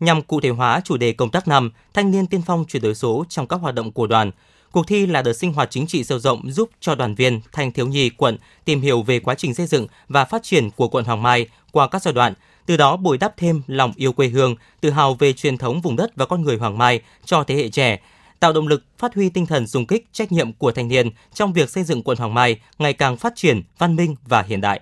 nhằm 0.00 0.22
cụ 0.22 0.40
thể 0.40 0.48
hóa 0.48 0.80
chủ 0.84 0.96
đề 0.96 1.12
công 1.12 1.30
tác 1.30 1.48
năm 1.48 1.70
thanh 1.94 2.10
niên 2.10 2.26
tiên 2.26 2.42
phong 2.46 2.64
chuyển 2.68 2.82
đổi 2.82 2.94
số 2.94 3.24
trong 3.28 3.46
các 3.46 3.56
hoạt 3.56 3.74
động 3.74 3.92
của 3.92 4.06
đoàn. 4.06 4.30
Cuộc 4.72 4.86
thi 4.86 5.06
là 5.06 5.22
đợt 5.22 5.32
sinh 5.32 5.52
hoạt 5.52 5.70
chính 5.70 5.86
trị 5.86 6.04
sâu 6.04 6.18
rộng 6.18 6.52
giúp 6.52 6.70
cho 6.80 6.94
đoàn 6.94 7.14
viên, 7.14 7.40
thanh 7.52 7.72
thiếu 7.72 7.86
nhi 7.86 8.10
quận 8.10 8.36
tìm 8.64 8.80
hiểu 8.80 9.02
về 9.02 9.20
quá 9.20 9.34
trình 9.34 9.54
xây 9.54 9.66
dựng 9.66 9.86
và 10.08 10.24
phát 10.24 10.42
triển 10.42 10.70
của 10.70 10.88
quận 10.88 11.04
Hoàng 11.04 11.22
Mai 11.22 11.48
qua 11.72 11.88
các 11.88 12.02
giai 12.02 12.14
đoạn, 12.14 12.34
từ 12.66 12.76
đó 12.76 12.96
bồi 12.96 13.18
đắp 13.18 13.36
thêm 13.36 13.62
lòng 13.66 13.92
yêu 13.96 14.12
quê 14.12 14.28
hương, 14.28 14.54
tự 14.80 14.90
hào 14.90 15.14
về 15.14 15.32
truyền 15.32 15.58
thống 15.58 15.80
vùng 15.80 15.96
đất 15.96 16.16
và 16.16 16.26
con 16.26 16.42
người 16.42 16.56
Hoàng 16.56 16.78
Mai 16.78 17.00
cho 17.24 17.44
thế 17.44 17.54
hệ 17.54 17.68
trẻ, 17.68 18.00
tạo 18.40 18.52
động 18.52 18.68
lực 18.68 18.84
phát 18.98 19.14
huy 19.14 19.28
tinh 19.28 19.46
thần 19.46 19.66
dùng 19.66 19.86
kích 19.86 20.06
trách 20.12 20.32
nhiệm 20.32 20.52
của 20.52 20.72
thanh 20.72 20.88
niên 20.88 21.10
trong 21.34 21.52
việc 21.52 21.70
xây 21.70 21.84
dựng 21.84 22.02
quận 22.02 22.18
Hoàng 22.18 22.34
Mai 22.34 22.60
ngày 22.78 22.92
càng 22.92 23.16
phát 23.16 23.32
triển, 23.36 23.62
văn 23.78 23.96
minh 23.96 24.16
và 24.24 24.42
hiện 24.42 24.60
đại. 24.60 24.80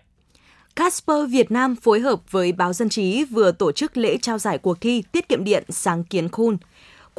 Casper 0.76 1.30
Việt 1.30 1.50
Nam 1.50 1.76
phối 1.76 2.00
hợp 2.00 2.20
với 2.30 2.52
báo 2.52 2.72
Dân 2.72 2.88
trí 2.88 3.24
vừa 3.24 3.52
tổ 3.52 3.72
chức 3.72 3.96
lễ 3.96 4.18
trao 4.22 4.38
giải 4.38 4.58
cuộc 4.58 4.80
thi 4.80 5.02
Tiết 5.12 5.28
kiệm 5.28 5.44
điện 5.44 5.64
sáng 5.68 6.04
kiến 6.04 6.28
Khôn. 6.28 6.56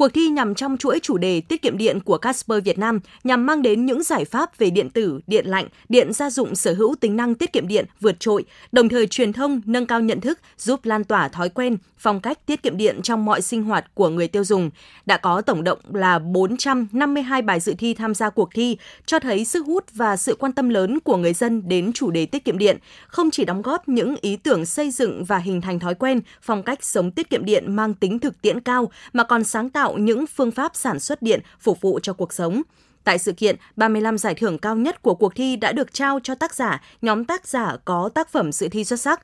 Cuộc 0.00 0.08
thi 0.08 0.30
nằm 0.30 0.54
trong 0.54 0.76
chuỗi 0.76 0.98
chủ 1.02 1.18
đề 1.18 1.40
tiết 1.40 1.62
kiệm 1.62 1.78
điện 1.78 2.00
của 2.00 2.18
Casper 2.18 2.64
Việt 2.64 2.78
Nam 2.78 3.00
nhằm 3.24 3.46
mang 3.46 3.62
đến 3.62 3.86
những 3.86 4.02
giải 4.02 4.24
pháp 4.24 4.58
về 4.58 4.70
điện 4.70 4.90
tử, 4.90 5.20
điện 5.26 5.46
lạnh, 5.46 5.66
điện 5.88 6.12
gia 6.12 6.30
dụng 6.30 6.54
sở 6.54 6.74
hữu 6.74 6.94
tính 7.00 7.16
năng 7.16 7.34
tiết 7.34 7.52
kiệm 7.52 7.68
điện 7.68 7.84
vượt 8.00 8.20
trội, 8.20 8.44
đồng 8.72 8.88
thời 8.88 9.06
truyền 9.06 9.32
thông 9.32 9.60
nâng 9.64 9.86
cao 9.86 10.00
nhận 10.00 10.20
thức, 10.20 10.38
giúp 10.58 10.84
lan 10.84 11.04
tỏa 11.04 11.28
thói 11.28 11.48
quen, 11.48 11.76
phong 12.00 12.20
cách 12.20 12.46
tiết 12.46 12.62
kiệm 12.62 12.76
điện 12.76 13.00
trong 13.02 13.24
mọi 13.24 13.42
sinh 13.42 13.62
hoạt 13.62 13.94
của 13.94 14.08
người 14.08 14.28
tiêu 14.28 14.44
dùng. 14.44 14.70
Đã 15.06 15.16
có 15.16 15.40
tổng 15.40 15.64
động 15.64 15.78
là 15.92 16.18
452 16.18 17.42
bài 17.42 17.60
dự 17.60 17.74
thi 17.78 17.94
tham 17.94 18.14
gia 18.14 18.30
cuộc 18.30 18.48
thi, 18.54 18.76
cho 19.06 19.18
thấy 19.18 19.44
sức 19.44 19.66
hút 19.66 19.84
và 19.94 20.16
sự 20.16 20.36
quan 20.38 20.52
tâm 20.52 20.68
lớn 20.68 20.98
của 21.00 21.16
người 21.16 21.32
dân 21.32 21.68
đến 21.68 21.92
chủ 21.92 22.10
đề 22.10 22.26
tiết 22.26 22.44
kiệm 22.44 22.58
điện, 22.58 22.78
không 23.06 23.30
chỉ 23.30 23.44
đóng 23.44 23.62
góp 23.62 23.88
những 23.88 24.14
ý 24.20 24.36
tưởng 24.36 24.66
xây 24.66 24.90
dựng 24.90 25.24
và 25.24 25.38
hình 25.38 25.60
thành 25.60 25.78
thói 25.78 25.94
quen, 25.94 26.20
phong 26.42 26.62
cách 26.62 26.84
sống 26.84 27.10
tiết 27.10 27.30
kiệm 27.30 27.44
điện 27.44 27.76
mang 27.76 27.94
tính 27.94 28.18
thực 28.18 28.42
tiễn 28.42 28.60
cao 28.60 28.90
mà 29.12 29.24
còn 29.24 29.44
sáng 29.44 29.70
tạo 29.70 29.98
những 29.98 30.26
phương 30.26 30.50
pháp 30.50 30.76
sản 30.76 31.00
xuất 31.00 31.22
điện 31.22 31.40
phục 31.60 31.80
vụ 31.80 32.00
cho 32.02 32.12
cuộc 32.12 32.32
sống. 32.32 32.62
Tại 33.04 33.18
sự 33.18 33.32
kiện, 33.32 33.56
35 33.76 34.18
giải 34.18 34.34
thưởng 34.34 34.58
cao 34.58 34.76
nhất 34.76 35.02
của 35.02 35.14
cuộc 35.14 35.34
thi 35.34 35.56
đã 35.56 35.72
được 35.72 35.94
trao 35.94 36.20
cho 36.22 36.34
tác 36.34 36.54
giả, 36.54 36.82
nhóm 37.02 37.24
tác 37.24 37.46
giả 37.46 37.76
có 37.84 38.10
tác 38.14 38.28
phẩm 38.28 38.52
dự 38.52 38.68
thi 38.68 38.84
xuất 38.84 39.00
sắc. 39.00 39.20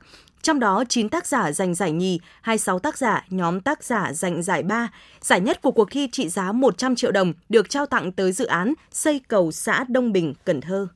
Trong 0.47 0.59
đó, 0.59 0.83
9 0.89 1.09
tác 1.09 1.27
giả 1.27 1.51
giành 1.51 1.73
giải 1.73 1.91
nhì, 1.91 2.19
26 2.41 2.79
tác 2.79 2.97
giả, 2.97 3.25
nhóm 3.29 3.61
tác 3.61 3.83
giả 3.83 4.13
giành 4.13 4.43
giải 4.43 4.63
ba. 4.63 4.89
Giải 5.21 5.41
nhất 5.41 5.61
của 5.61 5.71
cuộc 5.71 5.91
thi 5.91 6.09
trị 6.11 6.29
giá 6.29 6.51
100 6.51 6.95
triệu 6.95 7.11
đồng 7.11 7.33
được 7.49 7.69
trao 7.69 7.85
tặng 7.85 8.11
tới 8.11 8.31
dự 8.31 8.45
án 8.45 8.73
xây 8.91 9.21
cầu 9.27 9.51
xã 9.51 9.85
Đông 9.89 10.11
Bình, 10.11 10.33
Cần 10.45 10.61
Thơ. 10.61 10.87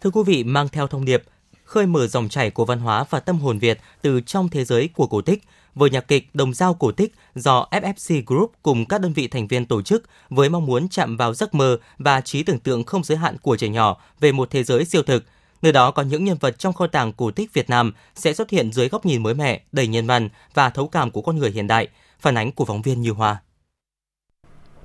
Thưa 0.00 0.10
quý 0.10 0.22
vị, 0.26 0.44
mang 0.44 0.68
theo 0.68 0.86
thông 0.86 1.04
điệp 1.04 1.22
khơi 1.64 1.86
mở 1.86 2.06
dòng 2.06 2.28
chảy 2.28 2.50
của 2.50 2.64
văn 2.64 2.78
hóa 2.78 3.04
và 3.10 3.20
tâm 3.20 3.38
hồn 3.38 3.58
Việt 3.58 3.78
từ 4.02 4.20
trong 4.20 4.48
thế 4.48 4.64
giới 4.64 4.88
của 4.94 5.06
cổ 5.06 5.20
tích– 5.20 5.42
vở 5.74 5.86
nhạc 5.86 6.08
kịch 6.08 6.28
Đồng 6.34 6.54
Dao 6.54 6.74
Cổ 6.74 6.92
Tích 6.92 7.14
do 7.34 7.66
FFC 7.70 8.22
Group 8.26 8.52
cùng 8.62 8.86
các 8.86 9.00
đơn 9.00 9.12
vị 9.12 9.28
thành 9.28 9.46
viên 9.46 9.66
tổ 9.66 9.82
chức 9.82 10.02
với 10.30 10.48
mong 10.48 10.66
muốn 10.66 10.88
chạm 10.88 11.16
vào 11.16 11.34
giấc 11.34 11.54
mơ 11.54 11.78
và 11.98 12.20
trí 12.20 12.42
tưởng 12.42 12.58
tượng 12.58 12.84
không 12.84 13.04
giới 13.04 13.18
hạn 13.18 13.36
của 13.38 13.56
trẻ 13.56 13.68
nhỏ 13.68 13.96
về 14.20 14.32
một 14.32 14.50
thế 14.50 14.64
giới 14.64 14.84
siêu 14.84 15.02
thực. 15.02 15.24
Nơi 15.62 15.72
đó 15.72 15.90
có 15.90 16.02
những 16.02 16.24
nhân 16.24 16.38
vật 16.40 16.58
trong 16.58 16.72
kho 16.72 16.86
tàng 16.86 17.12
cổ 17.12 17.30
tích 17.30 17.52
Việt 17.52 17.70
Nam 17.70 17.92
sẽ 18.14 18.34
xuất 18.34 18.50
hiện 18.50 18.72
dưới 18.72 18.88
góc 18.88 19.06
nhìn 19.06 19.22
mới 19.22 19.34
mẻ, 19.34 19.60
đầy 19.72 19.86
nhân 19.86 20.06
văn 20.06 20.28
và 20.54 20.70
thấu 20.70 20.88
cảm 20.88 21.10
của 21.10 21.22
con 21.22 21.36
người 21.38 21.50
hiện 21.50 21.66
đại. 21.66 21.88
Phản 22.20 22.38
ánh 22.38 22.52
của 22.52 22.64
phóng 22.64 22.82
viên 22.82 23.00
Như 23.00 23.10
Hoa. 23.10 23.42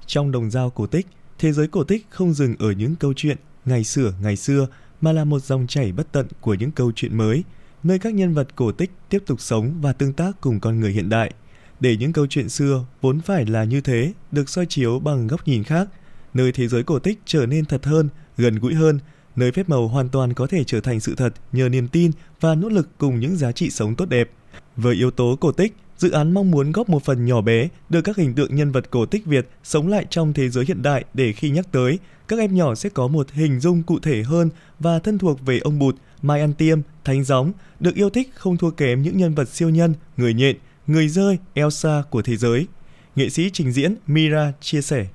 Trong 0.06 0.32
Đồng 0.32 0.52
Dao 0.52 0.70
Cổ 0.70 0.88
Tích, 0.88 1.08
thế 1.40 1.52
giới 1.52 1.68
cổ 1.68 1.84
tích 1.84 2.06
không 2.10 2.34
dừng 2.34 2.56
ở 2.60 2.72
những 2.72 2.96
câu 2.96 3.14
chuyện 3.16 3.38
ngày 3.66 3.84
xưa 3.84 4.14
ngày 4.22 4.36
xưa 4.36 4.68
mà 5.02 5.12
là 5.12 5.26
một 5.26 5.40
dòng 5.40 5.68
chảy 5.68 5.92
bất 5.92 6.12
tận 6.12 6.28
của 6.42 6.54
những 6.54 6.72
câu 6.72 6.92
chuyện 6.96 7.18
mới– 7.18 7.44
nơi 7.86 8.00
các 8.00 8.14
nhân 8.14 8.34
vật 8.34 8.56
cổ 8.56 8.72
tích 8.72 8.92
tiếp 9.10 9.24
tục 9.26 9.42
sống 9.42 9.74
và 9.82 9.94
tương 9.94 10.14
tác 10.14 10.32
cùng 10.42 10.60
con 10.60 10.80
người 10.80 10.92
hiện 10.92 11.10
đại. 11.10 11.32
Để 11.80 11.98
những 11.98 12.14
câu 12.14 12.28
chuyện 12.28 12.50
xưa 12.50 12.86
vốn 13.02 13.22
phải 13.22 13.46
là 13.46 13.64
như 13.64 13.82
thế 13.82 14.14
được 14.32 14.50
soi 14.50 14.66
chiếu 14.66 15.00
bằng 15.00 15.28
góc 15.28 15.48
nhìn 15.48 15.64
khác, 15.64 15.88
nơi 16.34 16.52
thế 16.52 16.68
giới 16.68 16.84
cổ 16.84 17.00
tích 17.00 17.20
trở 17.26 17.46
nên 17.46 17.66
thật 17.66 17.86
hơn, 17.86 18.10
gần 18.38 18.60
gũi 18.60 18.74
hơn, 18.74 19.00
nơi 19.36 19.52
phép 19.52 19.70
màu 19.70 19.88
hoàn 19.88 20.10
toàn 20.10 20.34
có 20.34 20.48
thể 20.48 20.64
trở 20.64 20.82
thành 20.82 21.00
sự 21.00 21.16
thật 21.16 21.34
nhờ 21.52 21.70
niềm 21.70 21.88
tin 21.88 22.12
và 22.42 22.56
nỗ 22.56 22.70
lực 22.70 22.90
cùng 22.98 23.20
những 23.20 23.36
giá 23.36 23.52
trị 23.52 23.70
sống 23.70 23.96
tốt 23.96 24.10
đẹp. 24.10 24.30
Với 24.76 24.96
yếu 24.96 25.12
tố 25.12 25.38
cổ 25.42 25.52
tích, 25.52 25.76
dự 25.98 26.12
án 26.12 26.34
mong 26.34 26.52
muốn 26.52 26.72
góp 26.72 26.90
một 26.90 27.04
phần 27.04 27.26
nhỏ 27.26 27.42
bé 27.42 27.68
đưa 27.90 28.02
các 28.02 28.18
hình 28.18 28.34
tượng 28.34 28.56
nhân 28.56 28.72
vật 28.72 28.92
cổ 28.92 29.06
tích 29.06 29.26
Việt 29.26 29.50
sống 29.64 29.88
lại 29.88 30.06
trong 30.10 30.34
thế 30.34 30.50
giới 30.50 30.66
hiện 30.68 30.82
đại 30.82 31.06
để 31.14 31.34
khi 31.34 31.50
nhắc 31.50 31.72
tới, 31.72 32.00
các 32.28 32.40
em 32.40 32.56
nhỏ 32.56 32.76
sẽ 32.76 32.90
có 32.90 33.08
một 33.08 33.32
hình 33.32 33.60
dung 33.60 33.84
cụ 33.84 34.00
thể 34.00 34.24
hơn 34.24 34.50
và 34.80 35.00
thân 35.00 35.18
thuộc 35.18 35.46
về 35.46 35.60
ông 35.60 35.80
Bụt 35.80 35.96
Mai 36.22 36.42
Ăn 36.42 36.54
Tiêm, 36.54 36.80
Thánh 37.04 37.24
Gióng 37.24 37.52
được 37.80 37.96
yêu 37.96 38.10
thích 38.10 38.30
không 38.36 38.58
thua 38.58 38.72
kém 38.72 39.02
những 39.02 39.18
nhân 39.18 39.36
vật 39.36 39.50
siêu 39.50 39.70
nhân, 39.70 39.94
người 40.18 40.34
nhện, 40.34 40.56
người 40.88 41.08
rơi, 41.08 41.38
Elsa 41.54 42.04
của 42.10 42.22
thế 42.22 42.38
giới. 42.38 42.68
Nghệ 43.16 43.30
sĩ 43.30 43.50
trình 43.54 43.72
diễn 43.72 43.96
Mira 44.08 44.54
chia 44.62 44.82
sẻ. 44.82 45.08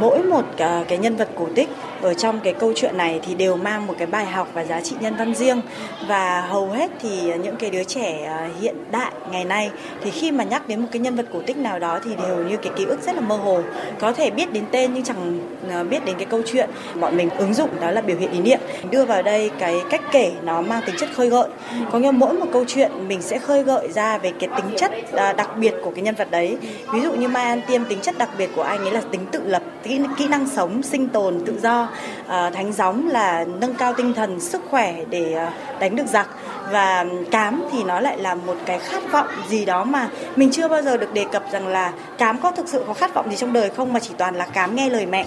Mỗi 0.00 0.22
một 0.22 0.44
cái 0.88 0.98
nhân 0.98 1.16
vật 1.16 1.28
cổ 1.38 1.48
tích 1.54 1.68
ở 2.02 2.14
trong 2.14 2.40
cái 2.40 2.52
câu 2.52 2.72
chuyện 2.76 2.96
này 2.96 3.20
thì 3.26 3.34
đều 3.34 3.56
mang 3.56 3.86
một 3.86 3.94
cái 3.98 4.06
bài 4.06 4.26
học 4.26 4.48
và 4.54 4.64
giá 4.64 4.80
trị 4.80 4.96
nhân 5.00 5.16
văn 5.16 5.34
riêng. 5.34 5.60
Và 6.08 6.40
hầu 6.40 6.68
hết 6.68 6.90
thì 7.02 7.32
những 7.42 7.56
cái 7.56 7.70
đứa 7.70 7.84
trẻ 7.84 8.24
à, 8.24 8.48
hiện 8.60 8.76
đại 8.90 9.12
ngày 9.30 9.44
nay 9.44 9.70
thì 10.02 10.10
khi 10.10 10.30
mà 10.30 10.44
nhắc 10.44 10.68
đến 10.68 10.80
một 10.80 10.88
cái 10.92 11.00
nhân 11.00 11.16
vật 11.16 11.26
cổ 11.32 11.40
tích 11.46 11.56
nào 11.56 11.78
đó 11.78 12.00
thì 12.04 12.10
đều 12.22 12.44
như 12.44 12.56
cái 12.56 12.72
ký 12.76 12.84
ức 12.84 13.02
rất 13.02 13.14
là 13.14 13.20
mơ 13.20 13.36
hồ. 13.36 13.60
Có 13.98 14.12
thể 14.12 14.30
biết 14.30 14.52
đến 14.52 14.64
tên 14.70 14.94
nhưng 14.94 15.04
chẳng 15.04 15.40
Ờ, 15.70 15.84
biết 15.84 16.04
đến 16.04 16.16
cái 16.16 16.26
câu 16.30 16.40
chuyện 16.46 16.70
bọn 17.00 17.16
mình 17.16 17.30
ứng 17.30 17.54
dụng 17.54 17.70
đó 17.80 17.90
là 17.90 18.00
biểu 18.00 18.16
hiện 18.16 18.32
ý 18.32 18.40
niệm. 18.40 18.58
Đưa 18.90 19.04
vào 19.04 19.22
đây 19.22 19.50
cái 19.58 19.80
cách 19.90 20.00
kể 20.12 20.32
nó 20.42 20.60
mang 20.60 20.82
tính 20.86 20.94
chất 20.98 21.08
khơi 21.16 21.28
gợi. 21.28 21.48
Có 21.92 21.98
nghĩa 21.98 22.10
mỗi 22.10 22.32
một 22.32 22.46
câu 22.52 22.64
chuyện 22.68 23.08
mình 23.08 23.22
sẽ 23.22 23.38
khơi 23.38 23.62
gợi 23.62 23.88
ra 23.92 24.18
về 24.18 24.32
cái 24.40 24.50
tính 24.56 24.76
chất 24.76 24.92
ờ, 25.12 25.32
đặc 25.32 25.56
biệt 25.56 25.74
của 25.84 25.90
cái 25.90 26.02
nhân 26.02 26.14
vật 26.14 26.30
đấy. 26.30 26.56
Ví 26.92 27.00
dụ 27.00 27.12
như 27.12 27.28
Mai 27.28 27.44
An 27.44 27.60
Tiêm 27.68 27.84
tính 27.84 27.98
chất 28.02 28.18
đặc 28.18 28.28
biệt 28.38 28.50
của 28.56 28.62
anh 28.62 28.80
ấy 28.80 28.90
là 28.90 29.00
tính 29.10 29.26
tự 29.32 29.40
lập 29.46 29.62
kỹ, 29.82 30.00
kỹ 30.18 30.28
năng 30.28 30.48
sống 30.48 30.82
sinh 30.82 31.08
tồn 31.08 31.40
tự 31.46 31.58
do. 31.62 31.88
À, 32.26 32.50
thánh 32.50 32.72
gióng 32.72 33.08
là 33.08 33.44
nâng 33.60 33.74
cao 33.74 33.94
tinh 33.94 34.14
thần 34.14 34.40
sức 34.40 34.62
khỏe 34.70 34.94
để 35.10 35.36
đánh 35.80 35.96
được 35.96 36.06
giặc. 36.06 36.28
Và 36.70 37.04
cám 37.30 37.64
thì 37.72 37.84
nó 37.84 38.00
lại 38.00 38.18
là 38.18 38.34
một 38.34 38.56
cái 38.66 38.78
khát 38.78 39.12
vọng 39.12 39.26
gì 39.48 39.64
đó 39.64 39.84
mà 39.84 40.08
mình 40.36 40.50
chưa 40.50 40.68
bao 40.68 40.82
giờ 40.82 40.96
được 40.96 41.14
đề 41.14 41.24
cập 41.32 41.52
rằng 41.52 41.68
là 41.68 41.92
cám 42.18 42.38
có 42.40 42.50
thực 42.50 42.68
sự 42.68 42.84
có 42.86 42.94
khát 42.94 43.14
vọng 43.14 43.30
gì 43.30 43.36
trong 43.36 43.52
đời 43.52 43.70
không 43.70 43.92
mà 43.92 44.00
chỉ 44.00 44.10
toàn 44.18 44.34
là 44.34 44.44
cám 44.44 44.76
nghe 44.76 44.90
lời 44.90 45.06
mẹ. 45.06 45.26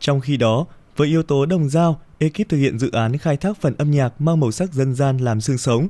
Trong 0.00 0.20
khi 0.20 0.36
đó, 0.36 0.66
với 0.96 1.08
yếu 1.08 1.22
tố 1.22 1.46
đồng 1.46 1.68
dao, 1.68 2.00
ekip 2.18 2.48
thực 2.48 2.56
hiện 2.56 2.78
dự 2.78 2.90
án 2.90 3.18
khai 3.18 3.36
thác 3.36 3.60
phần 3.60 3.74
âm 3.78 3.90
nhạc 3.90 4.20
mang 4.20 4.40
màu 4.40 4.50
sắc 4.50 4.72
dân 4.72 4.94
gian 4.94 5.18
làm 5.18 5.40
xương 5.40 5.58
sống, 5.58 5.88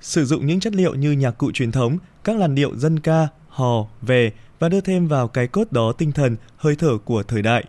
sử 0.00 0.24
dụng 0.24 0.46
những 0.46 0.60
chất 0.60 0.74
liệu 0.74 0.94
như 0.94 1.12
nhạc 1.12 1.30
cụ 1.30 1.50
truyền 1.52 1.72
thống, 1.72 1.98
các 2.24 2.36
làn 2.36 2.54
điệu 2.54 2.76
dân 2.76 3.00
ca, 3.00 3.28
hò, 3.48 3.86
về 4.02 4.32
và 4.58 4.68
đưa 4.68 4.80
thêm 4.80 5.08
vào 5.08 5.28
cái 5.28 5.46
cốt 5.46 5.72
đó 5.72 5.92
tinh 5.92 6.12
thần, 6.12 6.36
hơi 6.56 6.76
thở 6.76 6.98
của 7.04 7.22
thời 7.22 7.42
đại. 7.42 7.64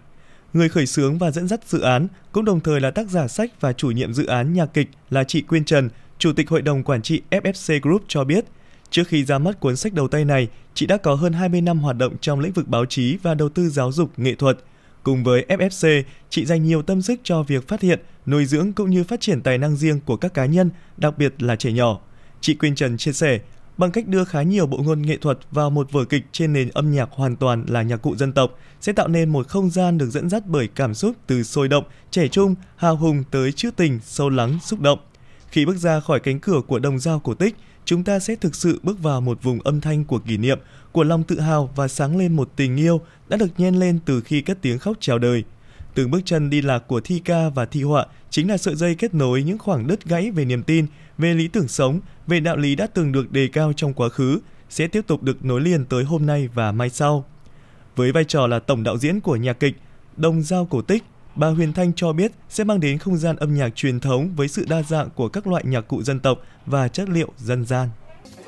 Người 0.54 0.70
khởi 0.70 0.86
xướng 0.86 1.18
và 1.18 1.32
dẫn 1.32 1.48
dắt 1.48 1.60
dự 1.68 1.80
án 1.80 2.08
cũng 2.32 2.46
đồng 2.46 2.60
thời 2.60 2.80
là 2.80 2.92
tác 2.92 3.10
giả 3.10 3.28
sách 3.28 3.52
và 3.62 3.74
chủ 3.74 3.92
nhiệm 3.92 4.14
dự 4.14 4.26
án 4.26 4.54
nhạc 4.54 4.74
kịch 4.74 4.90
là 5.10 5.24
chị 5.24 5.42
Quyên 5.42 5.66
Trần, 5.66 5.90
Chủ 6.18 6.34
tịch 6.34 6.50
Hội 6.50 6.62
đồng 6.62 6.84
Quản 6.84 7.02
trị 7.02 7.22
FFC 7.30 7.80
Group 7.82 8.04
cho 8.08 8.24
biết, 8.24 8.46
trước 8.90 9.08
khi 9.08 9.26
ra 9.26 9.38
mắt 9.38 9.60
cuốn 9.60 9.76
sách 9.76 9.94
đầu 9.94 10.08
tay 10.08 10.26
này, 10.26 10.48
chị 10.74 10.86
đã 10.86 10.98
có 10.98 11.16
hơn 11.16 11.34
20 11.34 11.62
năm 11.62 11.80
hoạt 11.80 11.98
động 11.98 12.16
trong 12.22 12.40
lĩnh 12.40 12.52
vực 12.52 12.68
báo 12.68 12.86
chí 12.86 13.18
và 13.24 13.34
đầu 13.34 13.50
tư 13.50 13.70
giáo 13.70 13.92
dục 13.92 14.10
nghệ 14.18 14.36
thuật. 14.36 14.58
Cùng 15.06 15.24
với 15.24 15.46
FFC, 15.50 16.04
chị 16.30 16.46
dành 16.46 16.64
nhiều 16.64 16.82
tâm 16.82 17.02
sức 17.02 17.20
cho 17.24 17.44
việc 17.44 17.68
phát 17.68 17.82
hiện, 17.82 18.00
nuôi 18.26 18.46
dưỡng 18.46 18.74
cũng 18.74 18.90
như 18.90 19.04
phát 19.04 19.22
triển 19.22 19.42
tài 19.42 19.58
năng 19.58 19.76
riêng 19.76 20.00
của 20.06 20.18
các 20.18 20.34
cá 20.34 20.46
nhân, 20.46 20.70
đặc 20.98 21.18
biệt 21.18 21.44
là 21.44 21.56
trẻ 21.56 21.72
nhỏ. 21.72 22.00
Chị 22.42 22.54
Quyên 22.54 22.76
Trần 22.76 22.98
chia 22.98 23.12
sẻ, 23.12 23.40
bằng 23.78 23.92
cách 23.92 24.08
đưa 24.08 24.24
khá 24.24 24.42
nhiều 24.42 24.68
bộ 24.68 24.78
ngôn 24.78 25.02
nghệ 25.02 25.18
thuật 25.18 25.40
vào 25.52 25.70
một 25.70 25.92
vở 25.92 26.06
kịch 26.06 26.24
trên 26.32 26.54
nền 26.54 26.70
âm 26.70 26.92
nhạc 26.92 27.10
hoàn 27.12 27.36
toàn 27.36 27.66
là 27.68 27.82
nhạc 27.82 27.98
cụ 27.98 28.16
dân 28.16 28.34
tộc 28.34 28.60
sẽ 28.82 28.94
tạo 28.94 29.08
nên 29.08 29.30
một 29.30 29.48
không 29.48 29.70
gian 29.70 29.98
được 29.98 30.10
dẫn 30.10 30.30
dắt 30.30 30.44
bởi 30.46 30.68
cảm 30.76 30.94
xúc 30.94 31.16
từ 31.28 31.44
sôi 31.44 31.68
động, 31.68 31.84
trẻ 32.12 32.28
trung, 32.28 32.56
hào 32.76 32.96
hùng 32.96 33.24
tới 33.32 33.52
trữ 33.52 33.72
tình, 33.72 34.00
sâu 34.04 34.30
lắng, 34.30 34.60
xúc 34.64 34.80
động. 34.80 35.00
Khi 35.50 35.66
bước 35.66 35.78
ra 35.78 36.00
khỏi 36.00 36.20
cánh 36.20 36.40
cửa 36.40 36.62
của 36.68 36.80
đồng 36.80 37.00
dao 37.00 37.20
cổ 37.20 37.34
tích, 37.34 37.56
chúng 37.86 38.04
ta 38.04 38.20
sẽ 38.20 38.36
thực 38.36 38.56
sự 38.56 38.80
bước 38.84 39.04
vào 39.04 39.22
một 39.22 39.44
vùng 39.44 39.62
âm 39.62 39.82
thanh 39.82 40.06
của 40.06 40.20
kỷ 40.20 40.38
niệm, 40.38 40.60
của 40.92 41.04
lòng 41.04 41.24
tự 41.24 41.40
hào 41.40 41.70
và 41.76 41.88
sáng 41.88 42.18
lên 42.18 42.36
một 42.36 42.50
tình 42.56 42.78
yêu 42.78 43.02
đã 43.30 43.38
được 43.38 43.50
nhen 43.58 43.76
lên 43.76 44.00
từ 44.06 44.22
khi 44.22 44.42
cất 44.42 44.58
tiếng 44.62 44.80
khóc 44.80 44.98
chào 45.00 45.20
đời. 45.20 45.44
Từng 45.94 46.12
bước 46.12 46.20
chân 46.26 46.50
đi 46.50 46.62
lạc 46.62 46.80
của 46.80 47.02
thi 47.02 47.22
ca 47.26 47.50
và 47.50 47.66
thi 47.66 47.84
họa 47.84 48.06
chính 48.30 48.50
là 48.50 48.58
sợi 48.58 48.76
dây 48.76 48.96
kết 48.96 49.14
nối 49.14 49.44
những 49.44 49.58
khoảng 49.58 49.88
đứt 49.88 50.06
gãy 50.06 50.32
về 50.32 50.46
niềm 50.46 50.64
tin, 50.64 50.86
về 51.18 51.34
lý 51.34 51.48
tưởng 51.48 51.68
sống, 51.68 52.00
về 52.28 52.40
đạo 52.40 52.58
lý 52.58 52.76
đã 52.76 52.88
từng 52.88 53.12
được 53.12 53.32
đề 53.32 53.48
cao 53.48 53.74
trong 53.74 53.94
quá 53.94 54.10
khứ, 54.10 54.40
sẽ 54.70 54.88
tiếp 54.88 55.02
tục 55.08 55.24
được 55.24 55.46
nối 55.46 55.62
liền 55.62 55.86
tới 55.86 56.04
hôm 56.04 56.26
nay 56.26 56.50
và 56.54 56.72
mai 56.72 56.90
sau. 56.90 57.26
Với 57.96 58.12
vai 58.12 58.24
trò 58.24 58.48
là 58.48 58.60
tổng 58.60 58.84
đạo 58.84 58.98
diễn 58.98 59.20
của 59.20 59.36
nhà 59.36 59.54
kịch 59.54 59.76
Đồng 60.18 60.42
Giao 60.42 60.66
Cổ 60.66 60.82
Tích, 60.82 61.04
bà 61.36 61.48
Huyền 61.48 61.74
Thanh 61.74 61.94
cho 61.94 62.14
biết 62.14 62.32
sẽ 62.50 62.64
mang 62.64 62.80
đến 62.80 62.98
không 62.98 63.18
gian 63.18 63.36
âm 63.36 63.56
nhạc 63.56 63.76
truyền 63.76 64.00
thống 64.00 64.36
với 64.36 64.48
sự 64.48 64.66
đa 64.70 64.82
dạng 64.82 65.10
của 65.16 65.30
các 65.30 65.48
loại 65.48 65.64
nhạc 65.68 65.82
cụ 65.82 66.04
dân 66.04 66.20
tộc 66.20 66.40
và 66.66 66.88
chất 66.88 67.10
liệu 67.10 67.32
dân 67.38 67.66
gian. 67.66 67.90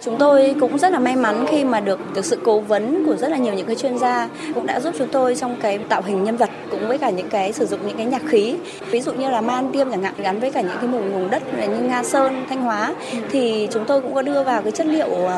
Chúng 0.02 0.18
tôi 0.18 0.56
cũng 0.60 0.78
rất 0.78 0.92
là 0.92 1.00
may 1.00 1.16
mắn 1.16 1.46
khi 1.50 1.64
mà 1.64 1.80
được 1.80 2.00
được 2.16 2.26
sự 2.26 2.38
cố 2.44 2.60
vấn 2.60 3.06
của 3.06 3.16
rất 3.16 3.32
là 3.32 3.38
nhiều 3.38 3.54
những 3.54 3.68
cái 3.68 3.76
chuyên 3.76 3.98
gia 3.98 4.30
cũng 4.56 4.66
đã 4.66 4.80
giúp 4.80 4.94
chúng 4.98 5.08
tôi 5.08 5.36
trong 5.36 5.56
cái 5.62 5.78
tạo 5.78 6.02
hình 6.06 6.24
nhân 6.24 6.38
vật 6.38 6.50
cũng 6.72 6.88
với 6.88 6.98
cả 6.98 7.10
những 7.10 7.30
cái 7.30 7.54
sử 7.54 7.66
dụng 7.66 7.80
những 7.88 7.98
cái 7.98 8.06
nhạc 8.06 8.22
khí. 8.28 8.56
Ví 8.92 9.02
dụ 9.02 9.14
như 9.14 9.30
là 9.30 9.42
man 9.42 9.72
tiêm 9.72 9.92
chẳng 9.92 10.04
hạn 10.04 10.14
gắn 10.18 10.40
với 10.40 10.52
cả 10.52 10.62
những 10.62 10.78
cái 10.82 10.88
vùng 10.88 11.14
vùng 11.14 11.30
đất 11.30 11.44
như 11.58 11.80
nga 11.80 12.04
sơn 12.04 12.46
thanh 12.50 12.62
hóa 12.62 12.94
thì 13.32 13.68
chúng 13.72 13.86
tôi 13.86 14.02
cũng 14.02 14.14
có 14.16 14.22
đưa 14.22 14.44
vào 14.44 14.62
cái 14.62 14.72
chất 14.72 14.88
liệu 14.88 15.08
uh, 15.08 15.32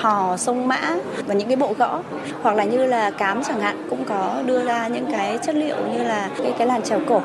hò 0.00 0.36
sông 0.36 0.68
mã 0.68 0.96
và 1.26 1.34
những 1.34 1.48
cái 1.48 1.56
bộ 1.56 1.74
gõ. 1.78 2.02
Hoặc 2.42 2.56
là 2.56 2.64
như 2.64 2.86
là 2.86 3.10
cám 3.10 3.42
chẳng 3.42 3.60
hạn 3.60 3.86
cũng 3.90 4.04
có 4.04 4.42
đưa 4.46 4.64
ra 4.64 4.88
những 4.88 5.06
cái 5.12 5.38
chất 5.46 5.54
liệu 5.54 5.76
như 5.92 6.04
là 6.04 6.30
cái 6.42 6.52
cái 6.58 6.66
làn 6.66 6.82
trèo 6.82 7.00
cổ. 7.08 7.20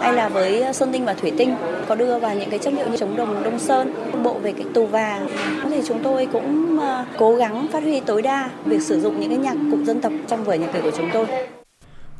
Hay 0.00 0.12
là 0.12 0.28
với 0.28 0.64
sơn 0.72 0.92
tinh 0.92 1.04
và 1.04 1.14
thủy 1.14 1.32
tinh 1.38 1.54
có 1.88 1.94
đưa 1.94 2.18
vào 2.18 2.34
những 2.34 2.50
cái 2.50 2.58
chất 2.58 2.72
liệu 2.72 2.88
như 2.88 2.96
chống 2.96 3.16
đồng 3.16 3.42
đông 3.42 3.58
sơn 3.58 3.94
bộ 4.22 4.34
về 4.42 4.52
cái 4.52 4.64
tù 4.74 4.86
vàng. 4.86 5.26
Thì 5.70 5.82
chúng 5.90 6.02
tôi 6.02 6.28
cũng 6.32 6.78
ờ, 6.78 7.04
cố 7.18 7.36
gắng 7.36 7.68
phát 7.72 7.82
huy 7.82 8.00
tối 8.00 8.22
đa 8.22 8.50
việc 8.64 8.82
sử 8.82 9.00
dụng 9.00 9.20
những 9.20 9.30
cái 9.30 9.38
nhạc 9.38 9.56
cụ 9.70 9.84
dân 9.84 10.00
tộc 10.00 10.12
trong 10.28 10.44
vở 10.44 10.54
nhạc 10.54 10.70
kịch 10.72 10.82
của 10.82 10.90
chúng 10.96 11.10
tôi. 11.12 11.26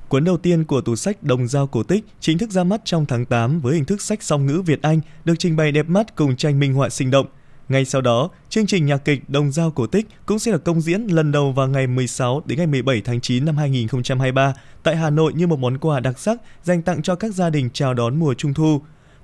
Cuốn 0.08 0.24
đầu 0.24 0.36
tiên 0.36 0.64
của 0.64 0.80
tủ 0.80 0.96
sách 0.96 1.22
Đồng 1.22 1.48
Giao 1.48 1.66
Cổ 1.66 1.82
Tích 1.82 2.04
chính 2.20 2.38
thức 2.38 2.50
ra 2.50 2.64
mắt 2.64 2.80
trong 2.84 3.06
tháng 3.06 3.24
8 3.24 3.60
với 3.60 3.74
hình 3.74 3.84
thức 3.84 4.02
sách 4.02 4.22
song 4.22 4.46
ngữ 4.46 4.62
Việt 4.66 4.82
Anh 4.82 5.00
được 5.24 5.34
trình 5.38 5.56
bày 5.56 5.72
đẹp 5.72 5.88
mắt 5.88 6.16
cùng 6.16 6.36
tranh 6.36 6.58
minh 6.58 6.74
họa 6.74 6.88
sinh 6.88 7.10
động. 7.10 7.26
Ngay 7.68 7.84
sau 7.84 8.00
đó, 8.00 8.30
chương 8.48 8.66
trình 8.66 8.86
nhạc 8.86 9.04
kịch 9.04 9.20
Đồng 9.28 9.52
Giao 9.52 9.70
Cổ 9.70 9.86
Tích 9.86 10.06
cũng 10.26 10.38
sẽ 10.38 10.52
được 10.52 10.64
công 10.64 10.80
diễn 10.80 11.02
lần 11.02 11.32
đầu 11.32 11.52
vào 11.52 11.68
ngày 11.68 11.86
16 11.86 12.42
đến 12.46 12.58
ngày 12.58 12.66
17 12.66 13.00
tháng 13.04 13.20
9 13.20 13.44
năm 13.44 13.56
2023 13.56 14.54
tại 14.82 14.96
Hà 14.96 15.10
Nội 15.10 15.32
như 15.32 15.46
một 15.46 15.58
món 15.58 15.78
quà 15.78 16.00
đặc 16.00 16.18
sắc 16.18 16.38
dành 16.62 16.82
tặng 16.82 17.02
cho 17.02 17.14
các 17.14 17.34
gia 17.34 17.50
đình 17.50 17.70
chào 17.72 17.94
đón 17.94 18.18
mùa 18.18 18.34
Trung 18.34 18.54
Thu. 18.54 18.80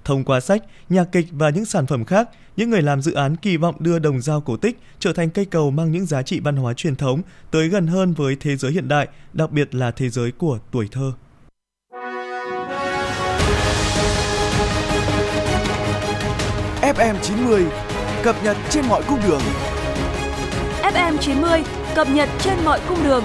Thông 0.07 0.25
qua 0.25 0.41
sách, 0.41 0.63
nhạc 0.89 1.05
kịch 1.13 1.27
và 1.31 1.51
những 1.51 1.65
sản 1.65 1.87
phẩm 1.87 2.05
khác, 2.05 2.29
những 2.57 2.71
người 2.71 2.83
làm 2.83 3.03
dự 3.03 3.13
án 3.13 3.37
kỳ 3.37 3.57
vọng 3.57 3.75
đưa 3.79 3.99
đồng 3.99 4.21
dao 4.21 4.41
cổ 4.41 4.57
tích 4.57 4.79
trở 4.99 5.13
thành 5.13 5.31
cây 5.31 5.45
cầu 5.45 5.71
mang 5.71 5.93
những 5.93 6.07
giá 6.07 6.23
trị 6.23 6.41
văn 6.41 6.57
hóa 6.57 6.75
truyền 6.75 6.97
thống 6.97 7.23
tới 7.51 7.69
gần 7.69 7.87
hơn 7.87 8.13
với 8.13 8.37
thế 8.41 8.57
giới 8.57 8.73
hiện 8.73 8.89
đại, 8.89 9.09
đặc 9.33 9.51
biệt 9.51 9.75
là 9.75 9.91
thế 9.91 10.09
giới 10.09 10.33
của 10.33 10.59
tuổi 10.71 10.89
thơ. 10.93 11.13
FM 16.83 17.15
90 17.23 17.65
cập 18.23 18.37
nhật 18.45 18.57
trên 18.71 18.87
mọi 18.89 19.03
cung 19.09 19.19
đường. 19.29 19.41
FM 20.83 21.17
90 21.19 21.63
cập 21.95 22.09
nhật 22.11 22.29
trên 22.41 22.59
mọi 22.65 22.81
cung 22.89 23.05
đường. 23.05 23.25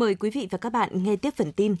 Mời 0.00 0.14
quý 0.14 0.30
vị 0.30 0.48
và 0.50 0.58
các 0.58 0.72
bạn 0.72 1.02
nghe 1.02 1.16
tiếp 1.16 1.34
phần 1.36 1.52
tin. 1.52 1.76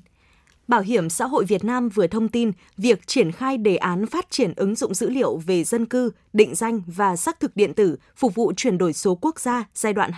Bảo 0.68 0.80
hiểm 0.80 1.10
xã 1.10 1.26
hội 1.26 1.44
Việt 1.44 1.64
Nam 1.64 1.88
vừa 1.88 2.06
thông 2.06 2.28
tin 2.28 2.52
việc 2.76 3.06
triển 3.06 3.32
khai 3.32 3.56
đề 3.56 3.76
án 3.76 4.06
phát 4.06 4.30
triển 4.30 4.52
ứng 4.56 4.74
dụng 4.74 4.94
dữ 4.94 5.10
liệu 5.10 5.36
về 5.36 5.64
dân 5.64 5.86
cư, 5.86 6.10
định 6.32 6.54
danh 6.54 6.82
và 6.86 7.16
xác 7.16 7.40
thực 7.40 7.56
điện 7.56 7.74
tử 7.74 7.96
phục 8.16 8.34
vụ 8.34 8.52
chuyển 8.56 8.78
đổi 8.78 8.92
số 8.92 9.18
quốc 9.20 9.40
gia 9.40 9.64
giai 9.74 9.92
đoạn 9.92 10.10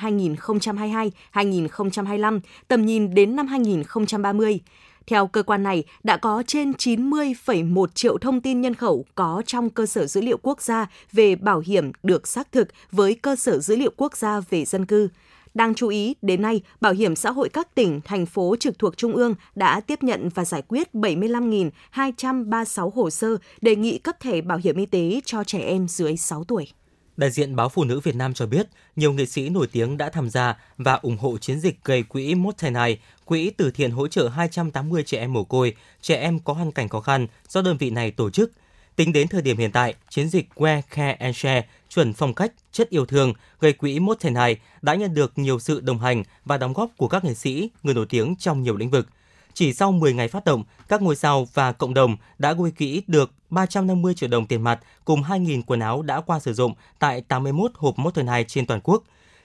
2022-2025, 1.33 2.41
tầm 2.69 2.87
nhìn 2.87 3.15
đến 3.15 3.37
năm 3.37 3.47
2030. 3.47 4.61
Theo 5.07 5.27
cơ 5.27 5.43
quan 5.43 5.63
này, 5.63 5.85
đã 6.03 6.17
có 6.17 6.43
trên 6.47 6.71
90,1 6.73 7.87
triệu 7.87 8.19
thông 8.19 8.41
tin 8.41 8.61
nhân 8.61 8.75
khẩu 8.75 9.05
có 9.15 9.43
trong 9.47 9.71
cơ 9.71 9.87
sở 9.87 10.07
dữ 10.07 10.21
liệu 10.21 10.39
quốc 10.43 10.63
gia 10.63 10.87
về 11.13 11.37
bảo 11.37 11.63
hiểm 11.67 11.93
được 12.03 12.29
xác 12.29 12.53
thực 12.53 12.69
với 12.93 13.15
cơ 13.15 13.37
sở 13.37 13.59
dữ 13.59 13.77
liệu 13.77 13.91
quốc 13.97 14.17
gia 14.17 14.41
về 14.41 14.65
dân 14.65 14.87
cư. 14.87 15.09
Đáng 15.55 15.75
chú 15.75 15.89
ý, 15.89 16.15
đến 16.23 16.43
nay, 16.43 16.61
Bảo 16.81 16.93
hiểm 16.93 17.17
xã 17.17 17.31
hội 17.31 17.49
các 17.49 17.75
tỉnh, 17.75 18.01
thành 18.05 18.27
phố 18.27 18.57
trực 18.61 18.79
thuộc 18.79 18.97
Trung 18.97 19.17
ương 19.17 19.35
đã 19.55 19.81
tiếp 19.81 20.03
nhận 20.03 20.29
và 20.29 20.45
giải 20.45 20.63
quyết 20.69 20.95
75.236 20.95 22.91
hồ 22.91 23.11
sơ 23.11 23.37
đề 23.61 23.77
nghị 23.77 23.99
cấp 23.99 24.21
thẻ 24.21 24.41
bảo 24.41 24.59
hiểm 24.65 24.77
y 24.77 24.87
tế 24.87 25.21
cho 25.25 25.45
trẻ 25.45 25.59
em 25.59 25.89
dưới 25.89 26.17
6 26.17 26.45
tuổi. 26.45 26.69
Đại 27.17 27.31
diện 27.31 27.57
Báo 27.57 27.69
Phụ 27.69 27.85
nữ 27.85 28.01
Việt 28.01 28.17
Nam 28.17 28.35
cho 28.35 28.47
biết, 28.47 28.67
nhiều 28.97 29.13
nghệ 29.13 29.27
sĩ 29.27 29.49
nổi 29.49 29.67
tiếng 29.73 29.97
đã 29.97 30.11
tham 30.11 30.31
gia 30.31 30.57
và 30.79 30.95
ủng 30.95 31.17
hộ 31.17 31.39
chiến 31.39 31.61
dịch 31.61 31.85
gây 31.85 32.03
quỹ 32.03 32.35
Một 32.35 32.59
Thành 32.59 32.73
Này, 32.73 32.99
quỹ 33.25 33.51
từ 33.51 33.71
thiện 33.71 33.91
hỗ 33.91 34.09
trợ 34.09 34.29
280 34.29 35.03
trẻ 35.07 35.19
em 35.19 35.33
mồ 35.33 35.45
côi, 35.45 35.77
trẻ 36.01 36.17
em 36.17 36.39
có 36.39 36.53
hoàn 36.53 36.73
cảnh 36.73 36.89
khó 36.89 37.01
khăn 37.01 37.27
do 37.49 37.63
đơn 37.63 37.77
vị 37.77 37.91
này 37.91 38.11
tổ 38.11 38.31
chức 38.31 38.53
Tính 38.97 39.13
đến 39.13 39.29
thời 39.29 39.43
điểm 39.43 39.57
hiện 39.57 39.73
tại, 39.73 39.95
chiến 40.09 40.29
dịch 40.29 40.49
We 40.55 40.83
Care 40.91 41.13
and 41.13 41.37
Share 41.37 41.67
chuẩn 41.89 42.13
phong 42.13 42.35
cách 42.35 42.53
chất 42.73 42.89
yêu 42.89 43.07
thương 43.07 43.33
gây 43.61 43.73
quỹ 43.73 43.99
Mốt 43.99 44.21
Thành 44.21 44.35
Hai 44.35 44.57
đã 44.83 44.95
nhận 44.95 45.15
được 45.15 45.33
nhiều 45.37 45.59
sự 45.59 45.81
đồng 45.81 45.99
hành 45.99 46.23
và 46.45 46.59
đóng 46.59 46.73
góp 46.73 46.91
của 46.97 47.09
các 47.09 47.25
nghệ 47.25 47.35
sĩ, 47.35 47.71
người 47.83 47.95
nổi 47.95 48.07
tiếng 48.09 48.37
trong 48.37 48.63
nhiều 48.63 48.77
lĩnh 48.77 48.91
vực. 48.91 49.09
Chỉ 49.55 49.73
sau 49.73 49.93
10 49.93 50.13
ngày 50.13 50.29
phát 50.29 50.45
động, 50.45 50.65
các 50.89 51.03
ngôi 51.03 51.17
sao 51.17 51.49
và 51.55 51.73
cộng 51.73 51.95
đồng 51.95 52.17
đã 52.39 52.53
gây 52.53 52.71
quỹ 52.79 53.03
được 53.07 53.31
350 53.51 54.15
triệu 54.15 54.29
đồng 54.29 54.47
tiền 54.47 54.63
mặt 54.63 54.81
cùng 55.05 55.23
2.000 55.23 55.63
quần 55.67 55.81
áo 55.81 56.03
đã 56.03 56.21
qua 56.21 56.41
sử 56.41 56.55
dụng 56.55 56.75
tại 56.99 57.21
81 57.21 57.71
hộp 57.75 57.99
Moternite 57.99 58.45
trên 58.45 58.67
toàn 58.67 58.81
quốc. 58.85 59.03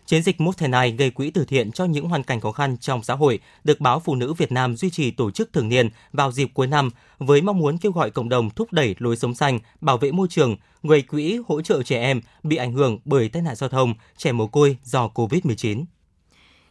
Chiến 0.08 0.24
dịch 0.24 0.42
Moternite 0.42 0.90
gây 0.90 1.10
quỹ 1.10 1.32
từ 1.32 1.46
thiện 1.46 1.72
cho 1.72 1.86
những 1.86 2.10
hoàn 2.10 2.24
cảnh 2.24 2.42
khó 2.42 2.52
khăn 2.52 2.78
trong 2.78 3.04
xã 3.04 3.14
hội 3.14 3.40
được 3.64 3.80
Báo 3.80 4.00
Phụ 4.00 4.16
nữ 4.16 4.34
Việt 4.34 4.52
Nam 4.52 4.76
duy 4.76 4.90
trì 4.90 5.12
tổ 5.12 5.32
chức 5.32 5.54
thường 5.54 5.70
niên 5.70 5.90
vào 6.14 6.32
dịp 6.32 6.52
cuối 6.54 6.68
năm 6.68 6.90
với 7.18 7.42
mong 7.42 7.58
muốn 7.58 7.78
kêu 7.78 7.92
gọi 7.92 8.12
cộng 8.12 8.30
đồng 8.30 8.50
thúc 8.50 8.74
đẩy 8.74 8.96
lối 9.00 9.16
sống 9.16 9.36
xanh, 9.36 9.60
bảo 9.82 9.98
vệ 9.98 10.12
môi 10.12 10.28
trường, 10.30 10.56
gây 10.84 11.02
quỹ 11.02 11.40
hỗ 11.48 11.62
trợ 11.62 11.84
trẻ 11.84 12.02
em 12.02 12.22
bị 12.44 12.56
ảnh 12.56 12.74
hưởng 12.74 13.00
bởi 13.06 13.30
tai 13.30 13.42
nạn 13.42 13.56
giao 13.56 13.70
thông, 13.70 13.94
trẻ 14.18 14.32
mồ 14.32 14.48
côi 14.48 14.78
do 14.84 15.10
COVID-19. 15.14 15.84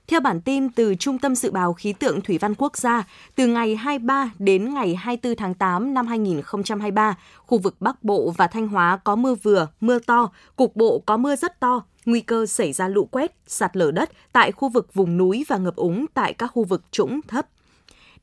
Theo 0.07 0.21
bản 0.21 0.41
tin 0.41 0.69
từ 0.69 0.95
Trung 0.95 1.19
tâm 1.19 1.35
Dự 1.35 1.51
báo 1.51 1.73
Khí 1.73 1.93
tượng 1.93 2.21
Thủy 2.21 2.39
văn 2.39 2.55
Quốc 2.55 2.77
gia, 2.77 3.05
từ 3.35 3.47
ngày 3.47 3.77
23 3.77 4.31
đến 4.39 4.75
ngày 4.75 4.95
24 4.95 5.37
tháng 5.37 5.55
8 5.55 5.95
năm 5.95 6.07
2023, 6.07 7.15
khu 7.39 7.59
vực 7.59 7.77
Bắc 7.81 8.05
Bộ 8.05 8.35
và 8.37 8.47
Thanh 8.47 8.69
Hóa 8.69 8.99
có 9.05 9.17
mưa 9.17 9.35
vừa, 9.35 9.69
mưa 9.81 9.99
to, 9.99 10.31
cục 10.57 10.77
bộ 10.77 11.03
có 11.07 11.17
mưa 11.17 11.37
rất 11.37 11.61
to, 11.61 11.83
nguy 12.07 12.21
cơ 12.21 12.47
xảy 12.47 12.73
ra 12.73 12.89
lũ 12.89 13.09
quét, 13.11 13.35
sạt 13.47 13.77
lở 13.77 13.91
đất 13.91 14.11
tại 14.33 14.53
khu 14.53 14.69
vực 14.69 14.95
vùng 14.95 15.17
núi 15.17 15.45
và 15.49 15.57
ngập 15.57 15.77
úng 15.77 16.07
tại 16.15 16.33
các 16.33 16.47
khu 16.47 16.65
vực 16.65 16.83
trũng 16.91 17.21
thấp. 17.29 17.47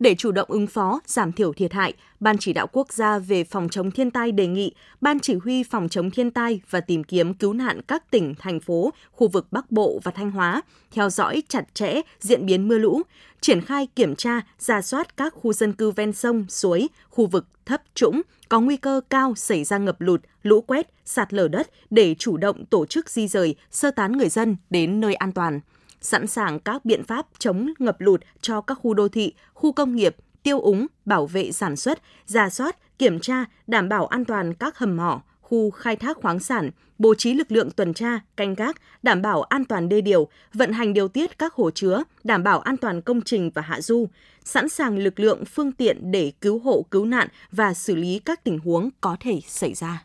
Để 0.04 0.16
chủ 0.16 0.32
động 0.32 0.50
ứng 0.52 0.68
phó, 0.68 1.00
giảm 1.06 1.32
thiểu 1.32 1.54
thiệt 1.54 1.74
hại, 1.74 1.94
Ban 2.20 2.38
chỉ 2.38 2.54
đạo 2.54 2.68
quốc 2.72 2.94
gia 2.94 3.20
về 3.20 3.44
phòng 3.44 3.70
chống 3.70 3.92
thiên 3.92 4.12
tai 4.12 4.32
đề 4.32 4.48
nghị 4.48 4.74
Ban 5.02 5.20
chỉ 5.20 5.36
huy 5.44 5.64
phòng 5.64 5.90
chống 5.90 6.12
thiên 6.12 6.32
tai 6.32 6.62
và 6.70 6.82
tìm 6.82 7.04
kiếm 7.04 7.34
cứu 7.34 7.54
nạn 7.54 7.82
các 7.82 8.12
tỉnh, 8.12 8.36
thành 8.40 8.60
phố, 8.60 8.94
khu 9.12 9.28
vực 9.28 9.48
Bắc 9.52 9.72
Bộ 9.72 10.00
và 10.04 10.12
Thanh 10.12 10.32
Hóa 10.32 10.62
theo 10.92 11.10
dõi 11.10 11.44
chặt 11.48 11.64
chẽ 11.74 12.02
diễn 12.20 12.46
biến 12.46 12.68
mưa 12.68 12.78
lũ, 12.78 13.02
triển 13.42 13.62
khai 13.62 13.88
kiểm 13.96 14.16
tra, 14.16 14.42
ra 14.60 14.82
soát 14.82 15.18
các 15.18 15.34
khu 15.34 15.54
dân 15.54 15.74
cư 15.74 15.92
ven 15.92 16.14
sông, 16.14 16.46
suối, 16.50 16.88
khu 17.10 17.26
vực 17.26 17.46
thấp 17.66 17.82
trũng 17.96 18.22
có 18.50 18.60
nguy 18.60 18.78
cơ 18.78 19.02
cao 19.10 19.34
xảy 19.36 19.64
ra 19.64 19.78
ngập 19.78 20.02
lụt, 20.02 20.22
lũ 20.44 20.62
quét, 20.62 20.94
sạt 21.06 21.34
lở 21.34 21.48
đất 21.48 21.70
để 21.90 22.16
chủ 22.20 22.38
động 22.38 22.66
tổ 22.66 22.86
chức 22.86 23.10
di 23.10 23.28
rời, 23.28 23.56
sơ 23.72 23.92
tán 23.92 24.12
người 24.12 24.30
dân 24.30 24.56
đến 24.70 25.00
nơi 25.00 25.16
an 25.16 25.32
toàn 25.32 25.60
sẵn 26.04 26.28
sàng 26.28 26.60
các 26.60 26.86
biện 26.86 27.04
pháp 27.04 27.26
chống 27.40 27.70
ngập 27.80 28.02
lụt 28.02 28.22
cho 28.42 28.62
các 28.62 28.74
khu 28.74 28.94
đô 28.94 29.08
thị, 29.08 29.34
khu 29.54 29.72
công 29.72 29.96
nghiệp, 29.96 30.16
tiêu 30.44 30.60
úng, 30.60 30.88
bảo 31.06 31.26
vệ 31.28 31.52
sản 31.52 31.76
xuất, 31.76 32.00
giả 32.26 32.50
soát, 32.50 32.98
kiểm 32.98 33.20
tra, 33.20 33.46
đảm 33.68 33.90
bảo 33.90 34.06
an 34.06 34.26
toàn 34.26 34.54
các 34.54 34.78
hầm 34.78 34.98
mỏ, 34.98 35.22
khu 35.42 35.72
khai 35.72 35.96
thác 35.96 36.18
khoáng 36.18 36.40
sản, 36.40 36.72
bố 36.98 37.16
trí 37.16 37.34
lực 37.34 37.52
lượng 37.52 37.72
tuần 37.72 37.94
tra, 37.94 38.20
canh 38.36 38.54
gác, 38.54 38.76
đảm 39.04 39.22
bảo 39.22 39.42
an 39.42 39.66
toàn 39.66 39.90
đê 39.90 40.02
điều, 40.02 40.28
vận 40.54 40.72
hành 40.72 40.94
điều 40.94 41.08
tiết 41.08 41.38
các 41.38 41.54
hồ 41.54 41.72
chứa, 41.72 42.04
đảm 42.24 42.44
bảo 42.44 42.60
an 42.60 42.78
toàn 42.78 43.02
công 43.02 43.22
trình 43.22 43.52
và 43.54 43.62
hạ 43.62 43.82
du, 43.82 44.10
sẵn 44.44 44.70
sàng 44.70 44.98
lực 44.98 45.20
lượng 45.20 45.46
phương 45.46 45.72
tiện 45.72 46.12
để 46.12 46.32
cứu 46.42 46.60
hộ 46.60 46.86
cứu 46.92 47.06
nạn 47.06 47.28
và 47.52 47.74
xử 47.74 47.96
lý 47.96 48.20
các 48.20 48.44
tình 48.44 48.60
huống 48.60 48.90
có 49.02 49.18
thể 49.20 49.40
xảy 49.48 49.74
ra. 49.74 50.04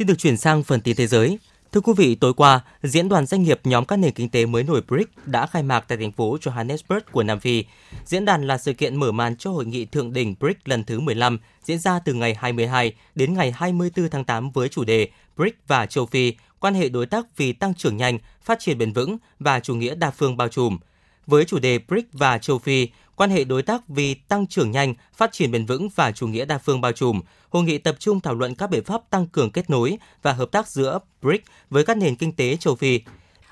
Xin 0.00 0.06
được 0.06 0.18
chuyển 0.18 0.36
sang 0.36 0.62
phần 0.62 0.80
tin 0.80 0.96
thế 0.96 1.06
giới. 1.06 1.38
Thưa 1.72 1.80
quý 1.80 1.92
vị, 1.96 2.14
tối 2.14 2.34
qua, 2.34 2.60
diễn 2.82 3.08
đoàn 3.08 3.26
doanh 3.26 3.42
nghiệp 3.42 3.60
nhóm 3.64 3.84
các 3.84 3.96
nền 3.96 4.12
kinh 4.12 4.28
tế 4.28 4.46
mới 4.46 4.62
nổi 4.62 4.82
BRIC 4.88 5.08
đã 5.26 5.46
khai 5.46 5.62
mạc 5.62 5.80
tại 5.80 5.98
thành 5.98 6.12
phố 6.12 6.36
Johannesburg 6.36 7.00
của 7.12 7.22
Nam 7.22 7.40
Phi. 7.40 7.64
Diễn 8.04 8.24
đàn 8.24 8.46
là 8.46 8.58
sự 8.58 8.72
kiện 8.72 8.96
mở 8.96 9.12
màn 9.12 9.36
cho 9.36 9.50
hội 9.50 9.66
nghị 9.66 9.84
thượng 9.84 10.12
đỉnh 10.12 10.34
BRIC 10.40 10.68
lần 10.68 10.84
thứ 10.84 11.00
15 11.00 11.38
diễn 11.64 11.78
ra 11.78 11.98
từ 12.04 12.14
ngày 12.14 12.34
22 12.38 12.92
đến 13.14 13.34
ngày 13.34 13.52
24 13.56 14.08
tháng 14.10 14.24
8 14.24 14.50
với 14.50 14.68
chủ 14.68 14.84
đề 14.84 15.08
BRIC 15.36 15.58
và 15.66 15.86
châu 15.86 16.06
Phi, 16.06 16.34
quan 16.60 16.74
hệ 16.74 16.88
đối 16.88 17.06
tác 17.06 17.36
vì 17.36 17.52
tăng 17.52 17.74
trưởng 17.74 17.96
nhanh, 17.96 18.18
phát 18.42 18.58
triển 18.60 18.78
bền 18.78 18.92
vững 18.92 19.16
và 19.38 19.60
chủ 19.60 19.74
nghĩa 19.74 19.94
đa 19.94 20.10
phương 20.10 20.36
bao 20.36 20.48
trùm. 20.48 20.78
Với 21.26 21.44
chủ 21.44 21.58
đề 21.58 21.78
BRIC 21.78 22.04
và 22.12 22.38
châu 22.38 22.58
Phi, 22.58 22.88
quan 23.20 23.30
hệ 23.30 23.44
đối 23.44 23.62
tác 23.62 23.88
vì 23.88 24.14
tăng 24.14 24.46
trưởng 24.46 24.70
nhanh, 24.70 24.94
phát 25.14 25.32
triển 25.32 25.50
bền 25.50 25.66
vững 25.66 25.88
và 25.94 26.12
chủ 26.12 26.26
nghĩa 26.26 26.44
đa 26.44 26.58
phương 26.58 26.80
bao 26.80 26.92
trùm, 26.92 27.20
hội 27.50 27.62
nghị 27.62 27.78
tập 27.78 27.96
trung 27.98 28.20
thảo 28.20 28.34
luận 28.34 28.54
các 28.54 28.70
biện 28.70 28.84
pháp 28.84 29.10
tăng 29.10 29.26
cường 29.26 29.50
kết 29.50 29.70
nối 29.70 29.98
và 30.22 30.32
hợp 30.32 30.50
tác 30.52 30.68
giữa 30.68 30.98
BRICS 31.22 31.44
với 31.70 31.84
các 31.84 31.96
nền 31.96 32.16
kinh 32.16 32.32
tế 32.32 32.56
châu 32.56 32.74
Phi. 32.74 33.00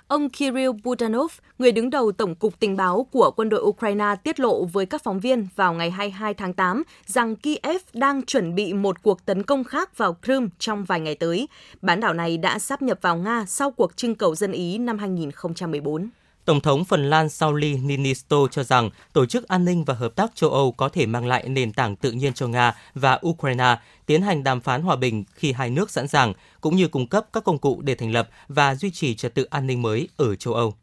Ông 0.07 0.31
Kirill 0.31 0.71
Budanov, 0.85 1.33
người 1.59 1.73
đứng 1.73 1.91
đầu 1.91 2.13
Tổng 2.13 2.35
cục 2.35 2.61
Tình 2.61 2.77
báo 2.77 3.07
của 3.13 3.31
quân 3.37 3.49
đội 3.49 3.61
Ukraine 3.63 4.15
tiết 4.25 4.41
lộ 4.41 4.65
với 4.65 4.87
các 4.87 5.05
phóng 5.05 5.21
viên 5.21 5.49
vào 5.57 5.73
ngày 5.73 5.91
22 5.91 6.35
tháng 6.35 6.53
8 6.53 6.83
rằng 7.07 7.37
Kiev 7.37 7.83
đang 7.93 8.23
chuẩn 8.23 8.55
bị 8.55 8.73
một 8.73 9.03
cuộc 9.03 9.25
tấn 9.25 9.43
công 9.43 9.65
khác 9.65 9.97
vào 9.97 10.17
Crimea 10.23 10.49
trong 10.59 10.85
vài 10.85 11.01
ngày 11.01 11.15
tới. 11.15 11.49
Bán 11.83 12.01
đảo 12.01 12.15
này 12.15 12.39
đã 12.39 12.59
sáp 12.59 12.83
nhập 12.83 12.99
vào 13.03 13.17
Nga 13.17 13.45
sau 13.47 13.71
cuộc 13.71 13.97
trưng 13.97 14.15
cầu 14.15 14.35
dân 14.35 14.53
Ý 14.53 14.79
năm 14.79 14.99
2014. 14.99 16.09
Tổng 16.49 16.61
thống 16.61 16.85
Phần 16.85 17.11
Lan 17.11 17.29
Sauli 17.29 17.77
Niinisto 17.77 18.37
cho 18.51 18.63
rằng 18.63 18.91
Tổ 19.13 19.27
chức 19.27 19.49
An 19.49 19.65
ninh 19.65 19.85
và 19.85 19.95
Hợp 19.95 20.17
tác 20.17 20.31
châu 20.35 20.51
Âu 20.51 20.73
có 20.73 20.89
thể 20.89 21.07
mang 21.07 21.27
lại 21.27 21.49
nền 21.49 21.73
tảng 21.73 21.97
tự 21.97 22.13
nhiên 22.13 22.33
cho 22.33 22.49
Nga 22.49 22.75
và 22.95 23.21
Ukraine 23.27 23.79
tiến 24.07 24.23
hành 24.23 24.45
đàm 24.45 24.61
phán 24.61 24.83
hòa 24.83 24.97
bình 24.97 25.25
khi 25.35 25.53
hai 25.53 25.71
nước 25.71 25.91
sẵn 25.91 26.09
sàng, 26.09 26.33
cũng 26.61 26.77
như 26.77 26.89
cung 26.89 27.07
cấp 27.07 27.27
các 27.33 27.45
công 27.45 27.59
cụ 27.59 27.81
để 27.83 27.95
thành 27.95 28.13
lập 28.13 28.29
và 28.49 28.75
duy 28.75 28.91
trì 28.91 29.15
trật 29.15 29.35
tự 29.35 29.45
an 29.45 29.67
ninh 29.67 29.83
mới 29.83 30.09
ở 30.17 30.37
châu 30.37 30.55
Âu. 30.55 30.75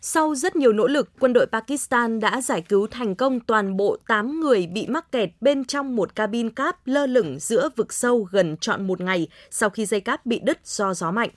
Sau 0.00 0.34
rất 0.34 0.56
nhiều 0.56 0.72
nỗ 0.72 0.86
lực, 0.86 1.08
quân 1.20 1.32
đội 1.32 1.46
Pakistan 1.46 2.20
đã 2.20 2.40
giải 2.40 2.62
cứu 2.62 2.86
thành 2.86 3.14
công 3.14 3.40
toàn 3.40 3.76
bộ 3.76 3.96
8 4.08 4.40
người 4.40 4.66
bị 4.66 4.86
mắc 4.86 5.12
kẹt 5.12 5.30
bên 5.40 5.64
trong 5.64 5.96
một 5.96 6.14
cabin 6.14 6.50
cáp 6.50 6.86
lơ 6.86 7.06
lửng 7.06 7.38
giữa 7.38 7.68
vực 7.76 7.92
sâu 7.92 8.28
gần 8.30 8.56
trọn 8.56 8.86
một 8.86 9.00
ngày 9.00 9.28
sau 9.50 9.70
khi 9.70 9.86
dây 9.86 10.00
cáp 10.00 10.26
bị 10.26 10.40
đứt 10.44 10.58
do 10.64 10.94
gió 10.94 11.10
mạnh 11.10 11.30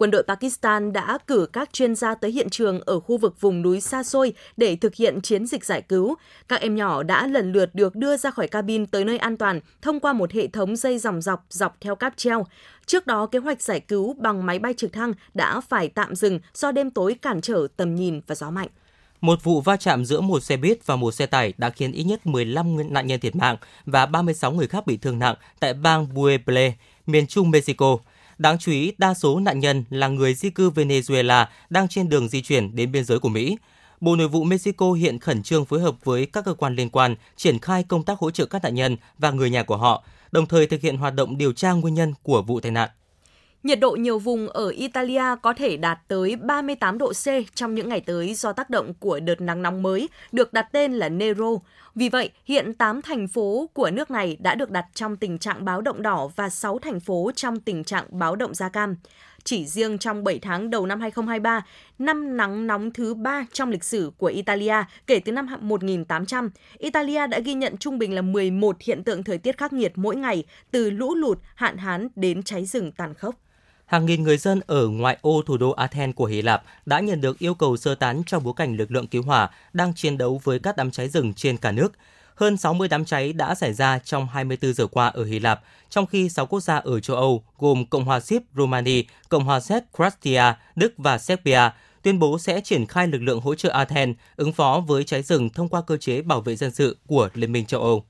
quân 0.00 0.10
đội 0.10 0.22
Pakistan 0.22 0.92
đã 0.92 1.18
cử 1.26 1.46
các 1.52 1.72
chuyên 1.72 1.94
gia 1.94 2.14
tới 2.14 2.30
hiện 2.30 2.50
trường 2.50 2.80
ở 2.80 3.00
khu 3.00 3.18
vực 3.18 3.40
vùng 3.40 3.62
núi 3.62 3.80
xa 3.80 4.02
xôi 4.02 4.32
để 4.56 4.76
thực 4.76 4.94
hiện 4.94 5.20
chiến 5.20 5.46
dịch 5.46 5.64
giải 5.64 5.82
cứu. 5.82 6.14
Các 6.48 6.60
em 6.60 6.76
nhỏ 6.76 7.02
đã 7.02 7.26
lần 7.26 7.52
lượt 7.52 7.74
được 7.74 7.96
đưa 7.96 8.16
ra 8.16 8.30
khỏi 8.30 8.48
cabin 8.48 8.86
tới 8.86 9.04
nơi 9.04 9.18
an 9.18 9.36
toàn 9.36 9.60
thông 9.82 10.00
qua 10.00 10.12
một 10.12 10.32
hệ 10.32 10.46
thống 10.46 10.76
dây 10.76 10.98
dòng 10.98 11.22
dọc 11.22 11.46
dọc 11.50 11.76
theo 11.80 11.94
cáp 11.94 12.16
treo. 12.16 12.46
Trước 12.86 13.06
đó, 13.06 13.26
kế 13.26 13.38
hoạch 13.38 13.62
giải 13.62 13.80
cứu 13.80 14.14
bằng 14.18 14.46
máy 14.46 14.58
bay 14.58 14.74
trực 14.76 14.92
thăng 14.92 15.12
đã 15.34 15.60
phải 15.60 15.88
tạm 15.88 16.14
dừng 16.14 16.40
do 16.54 16.72
đêm 16.72 16.90
tối 16.90 17.14
cản 17.22 17.40
trở 17.40 17.66
tầm 17.76 17.94
nhìn 17.94 18.20
và 18.26 18.34
gió 18.34 18.50
mạnh. 18.50 18.68
Một 19.20 19.44
vụ 19.44 19.60
va 19.60 19.76
chạm 19.76 20.04
giữa 20.04 20.20
một 20.20 20.40
xe 20.40 20.56
buýt 20.56 20.86
và 20.86 20.96
một 20.96 21.12
xe 21.12 21.26
tải 21.26 21.52
đã 21.58 21.70
khiến 21.70 21.92
ít 21.92 22.04
nhất 22.04 22.26
15 22.26 22.92
nạn 22.92 23.06
nhân 23.06 23.20
thiệt 23.20 23.36
mạng 23.36 23.56
và 23.86 24.06
36 24.06 24.52
người 24.52 24.66
khác 24.66 24.86
bị 24.86 24.96
thương 24.96 25.18
nặng 25.18 25.34
tại 25.60 25.74
bang 25.74 26.06
Puebla, 26.14 26.70
miền 27.06 27.26
trung 27.26 27.50
Mexico. 27.50 27.98
Đáng 28.40 28.58
chú 28.58 28.72
ý, 28.72 28.92
đa 28.98 29.14
số 29.14 29.40
nạn 29.40 29.60
nhân 29.60 29.84
là 29.90 30.08
người 30.08 30.34
di 30.34 30.50
cư 30.50 30.70
Venezuela 30.70 31.46
đang 31.70 31.88
trên 31.88 32.08
đường 32.08 32.28
di 32.28 32.42
chuyển 32.42 32.76
đến 32.76 32.92
biên 32.92 33.04
giới 33.04 33.18
của 33.18 33.28
Mỹ. 33.28 33.56
Bộ 34.00 34.16
Nội 34.16 34.28
vụ 34.28 34.44
Mexico 34.44 34.92
hiện 34.92 35.18
khẩn 35.18 35.42
trương 35.42 35.64
phối 35.64 35.80
hợp 35.80 35.94
với 36.04 36.26
các 36.26 36.44
cơ 36.44 36.54
quan 36.54 36.74
liên 36.74 36.90
quan 36.90 37.14
triển 37.36 37.58
khai 37.58 37.82
công 37.82 38.02
tác 38.02 38.18
hỗ 38.18 38.30
trợ 38.30 38.46
các 38.46 38.62
nạn 38.62 38.74
nhân 38.74 38.96
và 39.18 39.30
người 39.30 39.50
nhà 39.50 39.62
của 39.62 39.76
họ, 39.76 40.04
đồng 40.32 40.46
thời 40.46 40.66
thực 40.66 40.80
hiện 40.80 40.96
hoạt 40.96 41.14
động 41.14 41.38
điều 41.38 41.52
tra 41.52 41.72
nguyên 41.72 41.94
nhân 41.94 42.14
của 42.22 42.42
vụ 42.42 42.60
tai 42.60 42.72
nạn. 42.72 42.88
Nhiệt 43.62 43.80
độ 43.80 43.90
nhiều 43.90 44.18
vùng 44.18 44.48
ở 44.48 44.68
Italia 44.68 45.22
có 45.42 45.52
thể 45.52 45.76
đạt 45.76 45.98
tới 46.08 46.36
38 46.36 46.98
độ 46.98 47.12
C 47.12 47.26
trong 47.54 47.74
những 47.74 47.88
ngày 47.88 48.00
tới 48.00 48.34
do 48.34 48.52
tác 48.52 48.70
động 48.70 48.94
của 48.94 49.20
đợt 49.20 49.40
nắng 49.40 49.62
nóng 49.62 49.82
mới 49.82 50.08
được 50.32 50.52
đặt 50.52 50.68
tên 50.72 50.92
là 50.92 51.08
Nero. 51.08 51.50
Vì 51.94 52.08
vậy, 52.08 52.30
hiện 52.44 52.74
8 52.74 53.02
thành 53.02 53.28
phố 53.28 53.70
của 53.72 53.90
nước 53.90 54.10
này 54.10 54.36
đã 54.40 54.54
được 54.54 54.70
đặt 54.70 54.86
trong 54.94 55.16
tình 55.16 55.38
trạng 55.38 55.64
báo 55.64 55.80
động 55.80 56.02
đỏ 56.02 56.28
và 56.36 56.48
6 56.48 56.78
thành 56.78 57.00
phố 57.00 57.30
trong 57.36 57.60
tình 57.60 57.84
trạng 57.84 58.04
báo 58.10 58.36
động 58.36 58.54
da 58.54 58.68
cam. 58.68 58.96
Chỉ 59.44 59.66
riêng 59.66 59.98
trong 59.98 60.24
7 60.24 60.38
tháng 60.38 60.70
đầu 60.70 60.86
năm 60.86 61.00
2023, 61.00 61.64
năm 61.98 62.36
nắng 62.36 62.66
nóng 62.66 62.90
thứ 62.90 63.14
3 63.14 63.46
trong 63.52 63.70
lịch 63.70 63.84
sử 63.84 64.12
của 64.18 64.26
Italia 64.26 64.76
kể 65.06 65.20
từ 65.24 65.32
năm 65.32 65.46
1800, 65.60 66.50
Italia 66.78 67.26
đã 67.26 67.38
ghi 67.38 67.54
nhận 67.54 67.76
trung 67.76 67.98
bình 67.98 68.14
là 68.14 68.22
11 68.22 68.76
hiện 68.80 69.04
tượng 69.04 69.24
thời 69.24 69.38
tiết 69.38 69.58
khắc 69.58 69.72
nghiệt 69.72 69.92
mỗi 69.94 70.16
ngày, 70.16 70.44
từ 70.70 70.90
lũ 70.90 71.14
lụt, 71.14 71.38
hạn 71.54 71.76
hán 71.76 72.08
đến 72.16 72.42
cháy 72.42 72.64
rừng 72.64 72.92
tàn 72.92 73.14
khốc 73.14 73.34
hàng 73.90 74.06
nghìn 74.06 74.22
người 74.22 74.36
dân 74.36 74.60
ở 74.66 74.88
ngoại 74.88 75.18
ô 75.22 75.42
thủ 75.46 75.56
đô 75.56 75.70
Athens 75.70 76.14
của 76.14 76.24
Hy 76.24 76.42
Lạp 76.42 76.62
đã 76.86 77.00
nhận 77.00 77.20
được 77.20 77.38
yêu 77.38 77.54
cầu 77.54 77.76
sơ 77.76 77.94
tán 77.94 78.22
trong 78.26 78.44
bối 78.44 78.54
cảnh 78.56 78.76
lực 78.76 78.90
lượng 78.90 79.06
cứu 79.06 79.22
hỏa 79.22 79.50
đang 79.72 79.94
chiến 79.94 80.18
đấu 80.18 80.40
với 80.44 80.58
các 80.58 80.76
đám 80.76 80.90
cháy 80.90 81.08
rừng 81.08 81.34
trên 81.34 81.56
cả 81.56 81.72
nước. 81.72 81.92
Hơn 82.34 82.56
60 82.56 82.88
đám 82.88 83.04
cháy 83.04 83.32
đã 83.32 83.54
xảy 83.54 83.72
ra 83.72 83.98
trong 83.98 84.28
24 84.28 84.74
giờ 84.74 84.86
qua 84.86 85.06
ở 85.06 85.24
Hy 85.24 85.38
Lạp, 85.38 85.62
trong 85.88 86.06
khi 86.06 86.28
6 86.28 86.46
quốc 86.46 86.60
gia 86.60 86.76
ở 86.76 87.00
châu 87.00 87.16
Âu 87.16 87.44
gồm 87.58 87.86
Cộng 87.86 88.04
hòa 88.04 88.20
Ship, 88.20 88.42
Romania, 88.56 89.02
Cộng 89.28 89.44
hòa 89.44 89.60
Séc, 89.60 89.82
Croatia, 89.96 90.42
Đức 90.76 90.92
và 90.96 91.18
Serbia 91.18 91.70
tuyên 92.02 92.18
bố 92.18 92.38
sẽ 92.38 92.60
triển 92.60 92.86
khai 92.86 93.06
lực 93.06 93.22
lượng 93.22 93.40
hỗ 93.40 93.54
trợ 93.54 93.70
Athens 93.70 94.16
ứng 94.36 94.52
phó 94.52 94.84
với 94.86 95.04
cháy 95.04 95.22
rừng 95.22 95.50
thông 95.50 95.68
qua 95.68 95.82
cơ 95.82 95.96
chế 95.96 96.22
bảo 96.22 96.40
vệ 96.40 96.56
dân 96.56 96.70
sự 96.70 96.96
của 97.06 97.28
Liên 97.34 97.52
minh 97.52 97.66
châu 97.66 97.80
Âu. 97.80 98.04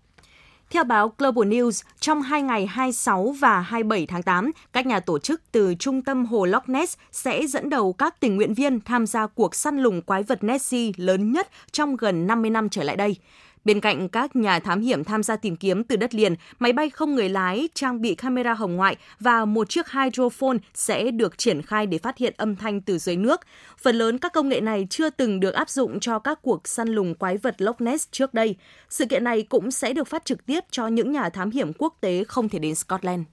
Theo 0.73 0.85
báo 0.85 1.13
Global 1.19 1.49
News, 1.49 1.83
trong 2.01 2.23
hai 2.23 2.43
ngày 2.43 2.67
26 2.67 3.35
và 3.41 3.61
27 3.61 4.07
tháng 4.07 4.23
8, 4.23 4.51
các 4.73 4.87
nhà 4.87 5.01
tổ 5.01 5.19
chức 5.19 5.43
từ 5.53 5.75
trung 5.79 6.03
tâm 6.03 6.27
hồ 6.27 6.45
Loch 6.45 6.69
Ness 6.69 6.97
sẽ 7.13 7.47
dẫn 7.47 7.71
đầu 7.71 7.93
các 7.93 8.21
tình 8.21 8.37
nguyện 8.37 8.55
viên 8.55 8.81
tham 8.81 9.07
gia 9.07 9.27
cuộc 9.27 9.55
săn 9.55 9.79
lùng 9.79 10.03
quái 10.03 10.23
vật 10.23 10.45
Nessie 10.45 10.93
lớn 10.97 11.33
nhất 11.33 11.49
trong 11.73 11.97
gần 11.97 12.27
50 12.27 12.51
năm 12.51 12.69
trở 12.69 12.83
lại 12.83 12.97
đây. 12.97 13.17
Bên 13.65 13.81
cạnh 13.81 14.09
các 14.09 14.37
nhà 14.37 14.59
thám 14.59 14.81
hiểm 14.81 15.05
tham 15.05 15.23
gia 15.23 15.37
tìm 15.37 15.57
kiếm 15.57 15.85
từ 15.85 15.97
đất 15.97 16.15
liền, 16.15 16.35
máy 16.59 16.73
bay 16.73 16.91
không 16.91 17.15
người 17.15 17.29
lái 17.29 17.69
trang 17.75 18.01
bị 18.01 18.15
camera 18.15 18.55
hồng 18.55 18.77
ngoại 18.77 18.97
và 19.21 19.45
một 19.45 19.69
chiếc 19.69 19.91
hydrophone 19.91 20.57
sẽ 20.75 21.11
được 21.11 21.39
triển 21.39 21.63
khai 21.63 21.87
để 21.87 21.99
phát 21.99 22.19
hiện 22.19 22.35
âm 22.37 22.57
thanh 22.57 22.81
từ 22.81 22.99
dưới 22.99 23.17
nước. 23.17 23.41
Phần 23.79 23.97
lớn 23.97 24.19
các 24.19 24.33
công 24.33 24.49
nghệ 24.49 24.61
này 24.61 24.87
chưa 24.91 25.11
từng 25.11 25.41
được 25.41 25.55
áp 25.55 25.71
dụng 25.71 26.01
cho 26.01 26.19
các 26.19 26.39
cuộc 26.43 26.69
săn 26.69 26.89
lùng 26.89 27.15
quái 27.15 27.37
vật 27.37 27.55
Loch 27.59 27.81
Ness 27.81 28.09
trước 28.11 28.35
đây. 28.35 28.57
Sự 28.89 29.07
kiện 29.07 29.25
này 29.25 29.43
cũng 29.43 29.71
sẽ 29.71 29.93
được 29.93 30.09
phát 30.09 30.25
trực 30.25 30.47
tiếp 30.47 30.65
cho 30.71 30.87
những 30.87 31.13
nhà 31.13 31.29
thám 31.29 31.51
hiểm 31.51 31.73
quốc 31.79 31.95
tế 32.01 32.25
không 32.25 32.49
thể 32.49 32.59
đến 32.59 32.75
Scotland. 32.75 33.25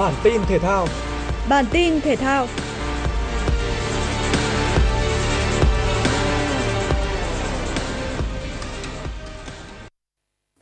Bản 0.00 0.14
tin 0.24 0.40
thể 0.48 0.58
thao. 0.58 0.86
Bản 1.48 1.64
tin 1.72 2.00
thể 2.00 2.16
thao. 2.16 2.46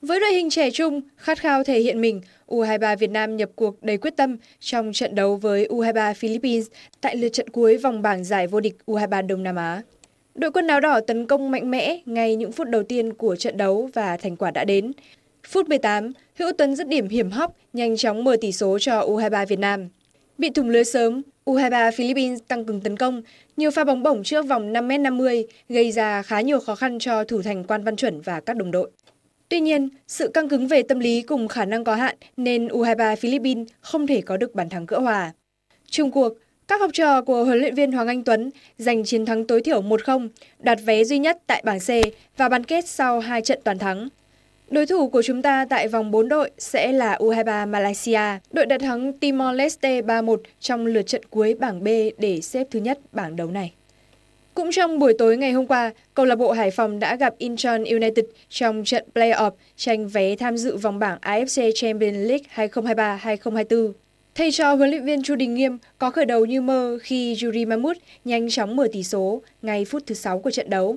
Với 0.02 0.20
đội 0.20 0.32
hình 0.32 0.50
trẻ 0.50 0.70
trung, 0.70 1.00
khát 1.16 1.38
khao 1.38 1.64
thể 1.64 1.80
hiện 1.80 2.00
mình, 2.00 2.20
U23 2.46 2.96
Việt 2.96 3.10
Nam 3.10 3.36
nhập 3.36 3.50
cuộc 3.56 3.82
đầy 3.82 3.96
quyết 3.96 4.16
tâm 4.16 4.36
trong 4.60 4.92
trận 4.92 5.14
đấu 5.14 5.36
với 5.36 5.66
U23 5.70 6.14
Philippines 6.14 6.66
tại 7.00 7.16
lượt 7.16 7.28
trận 7.28 7.48
cuối 7.48 7.76
vòng 7.76 8.02
bảng 8.02 8.24
giải 8.24 8.46
vô 8.46 8.60
địch 8.60 8.76
U23 8.86 9.26
Đông 9.26 9.42
Nam 9.42 9.56
Á. 9.56 9.82
Đội 10.34 10.50
quân 10.50 10.66
áo 10.66 10.80
đỏ 10.80 11.00
tấn 11.00 11.26
công 11.26 11.50
mạnh 11.50 11.70
mẽ 11.70 11.98
ngay 12.06 12.36
những 12.36 12.52
phút 12.52 12.68
đầu 12.68 12.82
tiên 12.82 13.12
của 13.12 13.36
trận 13.36 13.56
đấu 13.56 13.90
và 13.94 14.16
thành 14.16 14.36
quả 14.36 14.50
đã 14.50 14.64
đến. 14.64 14.92
Phút 15.46 15.68
18, 15.68 16.12
Hữu 16.38 16.52
Tuấn 16.52 16.76
dứt 16.76 16.88
điểm 16.88 17.08
hiểm 17.08 17.30
hóc, 17.30 17.56
nhanh 17.72 17.96
chóng 17.96 18.24
mở 18.24 18.36
tỷ 18.40 18.52
số 18.52 18.78
cho 18.78 19.00
U23 19.00 19.46
Việt 19.46 19.58
Nam. 19.58 19.88
Bị 20.38 20.50
thủng 20.50 20.68
lưới 20.68 20.84
sớm, 20.84 21.22
U23 21.44 21.92
Philippines 21.92 22.40
tăng 22.48 22.64
cường 22.64 22.80
tấn 22.80 22.96
công, 22.96 23.22
nhiều 23.56 23.70
pha 23.70 23.84
bóng 23.84 24.02
bổng 24.02 24.22
trước 24.22 24.46
vòng 24.46 24.72
5m50 24.72 25.44
gây 25.68 25.92
ra 25.92 26.22
khá 26.22 26.40
nhiều 26.40 26.60
khó 26.60 26.74
khăn 26.74 26.98
cho 26.98 27.24
thủ 27.24 27.42
thành 27.42 27.64
Quan 27.64 27.84
Văn 27.84 27.96
Chuẩn 27.96 28.20
và 28.20 28.40
các 28.40 28.56
đồng 28.56 28.70
đội. 28.70 28.90
Tuy 29.48 29.60
nhiên, 29.60 29.88
sự 30.08 30.28
căng 30.28 30.48
cứng 30.48 30.66
về 30.66 30.82
tâm 30.82 30.98
lý 30.98 31.22
cùng 31.22 31.48
khả 31.48 31.64
năng 31.64 31.84
có 31.84 31.94
hạn 31.94 32.16
nên 32.36 32.68
U23 32.68 33.16
Philippines 33.16 33.68
không 33.80 34.06
thể 34.06 34.20
có 34.20 34.36
được 34.36 34.54
bàn 34.54 34.68
thắng 34.68 34.86
cỡ 34.86 34.98
hòa. 34.98 35.32
Trung 35.90 36.10
cuộc, 36.10 36.32
các 36.68 36.80
học 36.80 36.90
trò 36.92 37.22
của 37.22 37.44
huấn 37.44 37.58
luyện 37.58 37.74
viên 37.74 37.92
Hoàng 37.92 38.08
Anh 38.08 38.24
Tuấn 38.24 38.50
giành 38.78 39.04
chiến 39.04 39.26
thắng 39.26 39.46
tối 39.46 39.62
thiểu 39.62 39.82
1-0, 39.82 40.28
đoạt 40.58 40.78
vé 40.84 41.04
duy 41.04 41.18
nhất 41.18 41.38
tại 41.46 41.62
bảng 41.64 41.78
C 41.80 41.88
và 42.36 42.48
bán 42.48 42.64
kết 42.64 42.88
sau 42.88 43.20
hai 43.20 43.42
trận 43.42 43.60
toàn 43.64 43.78
thắng. 43.78 44.08
Đối 44.70 44.86
thủ 44.86 45.08
của 45.08 45.22
chúng 45.22 45.42
ta 45.42 45.66
tại 45.70 45.88
vòng 45.88 46.10
4 46.10 46.28
đội 46.28 46.50
sẽ 46.58 46.92
là 46.92 47.16
U23 47.16 47.68
Malaysia. 47.68 48.20
Đội 48.52 48.66
đã 48.66 48.78
thắng 48.78 49.12
Timor-Leste 49.20 50.02
3-1 50.02 50.36
trong 50.60 50.86
lượt 50.86 51.02
trận 51.02 51.22
cuối 51.30 51.54
bảng 51.54 51.84
B 51.84 51.88
để 52.18 52.40
xếp 52.40 52.66
thứ 52.70 52.80
nhất 52.80 52.98
bảng 53.12 53.36
đấu 53.36 53.50
này. 53.50 53.72
Cũng 54.54 54.70
trong 54.72 54.98
buổi 54.98 55.14
tối 55.18 55.36
ngày 55.36 55.52
hôm 55.52 55.66
qua, 55.66 55.92
câu 56.14 56.26
lạc 56.26 56.36
bộ 56.36 56.52
Hải 56.52 56.70
Phòng 56.70 56.98
đã 56.98 57.16
gặp 57.16 57.34
Incheon 57.38 57.84
United 57.84 58.24
trong 58.48 58.84
trận 58.84 59.04
play-off 59.14 59.50
tranh 59.76 60.08
vé 60.08 60.36
tham 60.36 60.56
dự 60.56 60.76
vòng 60.76 60.98
bảng 60.98 61.18
AFC 61.22 61.70
Champions 61.74 62.28
League 62.28 62.68
2023-2024. 63.34 63.92
Thầy 64.34 64.50
trò 64.52 64.74
huấn 64.74 64.90
luyện 64.90 65.04
viên 65.04 65.22
Chu 65.22 65.34
Đình 65.34 65.54
Nghiêm 65.54 65.78
có 65.98 66.10
khởi 66.10 66.24
đầu 66.24 66.44
như 66.44 66.60
mơ 66.60 66.98
khi 67.02 67.36
Yuri 67.42 67.64
Mamut 67.64 67.96
nhanh 68.24 68.50
chóng 68.50 68.76
mở 68.76 68.88
tỷ 68.92 69.02
số 69.02 69.42
ngay 69.62 69.84
phút 69.84 70.02
thứ 70.06 70.14
6 70.14 70.38
của 70.38 70.50
trận 70.50 70.70
đấu. 70.70 70.96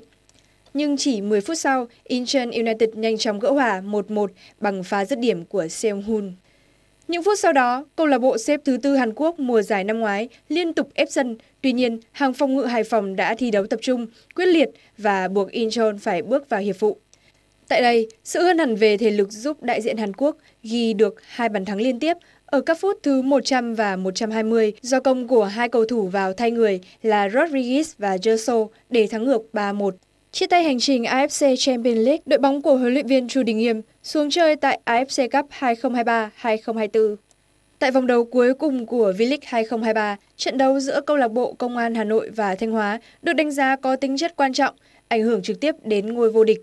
Nhưng 0.73 0.97
chỉ 0.97 1.21
10 1.21 1.41
phút 1.41 1.57
sau, 1.57 1.87
Incheon 2.03 2.51
United 2.51 2.89
nhanh 2.93 3.17
chóng 3.17 3.39
gỡ 3.39 3.51
hòa 3.51 3.81
1-1 3.81 4.27
bằng 4.59 4.83
pha 4.83 5.05
dứt 5.05 5.19
điểm 5.19 5.45
của 5.45 5.65
Seung-hun. 5.65 6.31
Những 7.07 7.23
phút 7.23 7.39
sau 7.39 7.53
đó, 7.53 7.85
câu 7.95 8.07
lạc 8.07 8.17
bộ 8.17 8.37
xếp 8.37 8.61
thứ 8.65 8.77
tư 8.77 8.95
Hàn 8.95 9.13
Quốc 9.15 9.39
mùa 9.39 9.61
giải 9.61 9.83
năm 9.83 9.99
ngoái 9.99 10.29
liên 10.49 10.73
tục 10.73 10.89
ép 10.93 11.07
sân. 11.11 11.37
Tuy 11.61 11.73
nhiên, 11.73 11.99
hàng 12.11 12.33
phòng 12.33 12.55
ngự 12.55 12.63
Hải 12.63 12.83
Phòng 12.83 13.15
đã 13.15 13.35
thi 13.35 13.51
đấu 13.51 13.67
tập 13.67 13.79
trung, 13.81 14.07
quyết 14.35 14.45
liệt 14.45 14.69
và 14.97 15.27
buộc 15.27 15.51
Incheon 15.51 15.97
phải 16.01 16.21
bước 16.21 16.49
vào 16.49 16.61
hiệp 16.61 16.75
phụ. 16.79 16.97
Tại 17.67 17.81
đây, 17.81 18.07
sự 18.23 18.43
hơn 18.43 18.57
hẳn 18.57 18.75
về 18.75 18.97
thể 18.97 19.11
lực 19.11 19.31
giúp 19.31 19.63
đại 19.63 19.81
diện 19.81 19.97
Hàn 19.97 20.13
Quốc 20.13 20.37
ghi 20.63 20.93
được 20.93 21.15
hai 21.27 21.49
bàn 21.49 21.65
thắng 21.65 21.81
liên 21.81 21.99
tiếp 21.99 22.17
ở 22.45 22.61
các 22.61 22.77
phút 22.79 22.99
thứ 23.03 23.21
100 23.21 23.75
và 23.75 23.95
120 23.95 24.73
do 24.81 24.99
công 24.99 25.27
của 25.27 25.43
hai 25.45 25.69
cầu 25.69 25.85
thủ 25.85 26.07
vào 26.07 26.33
thay 26.33 26.51
người 26.51 26.79
là 27.01 27.27
Rodriguez 27.27 27.93
và 27.97 28.15
Jerso 28.15 28.67
để 28.89 29.07
thắng 29.07 29.25
ngược 29.25 29.41
3-1. 29.53 29.91
Chia 30.33 30.47
tay 30.47 30.63
hành 30.63 30.79
trình 30.79 31.03
AFC 31.03 31.55
Champions 31.55 32.05
League, 32.05 32.21
đội 32.25 32.39
bóng 32.39 32.61
của 32.61 32.75
huấn 32.75 32.93
luyện 32.93 33.07
viên 33.07 33.27
Chu 33.27 33.43
Đình 33.43 33.57
Nghiêm 33.57 33.81
xuống 34.03 34.29
chơi 34.29 34.55
tại 34.55 34.79
AFC 34.85 35.29
Cup 35.29 35.49
2023-2024. 36.41 37.15
Tại 37.79 37.91
vòng 37.91 38.07
đấu 38.07 38.25
cuối 38.25 38.53
cùng 38.53 38.85
của 38.85 39.13
V-League 39.17 39.37
2023, 39.43 40.17
trận 40.37 40.57
đấu 40.57 40.79
giữa 40.79 41.01
câu 41.01 41.17
lạc 41.17 41.27
bộ 41.27 41.53
Công 41.53 41.77
an 41.77 41.95
Hà 41.95 42.03
Nội 42.03 42.29
và 42.35 42.55
Thanh 42.55 42.71
Hóa 42.71 42.99
được 43.21 43.33
đánh 43.33 43.51
giá 43.51 43.75
có 43.75 43.95
tính 43.95 44.17
chất 44.17 44.35
quan 44.35 44.53
trọng, 44.53 44.75
ảnh 45.07 45.23
hưởng 45.23 45.41
trực 45.41 45.59
tiếp 45.59 45.75
đến 45.83 46.13
ngôi 46.13 46.31
vô 46.31 46.43
địch. 46.43 46.59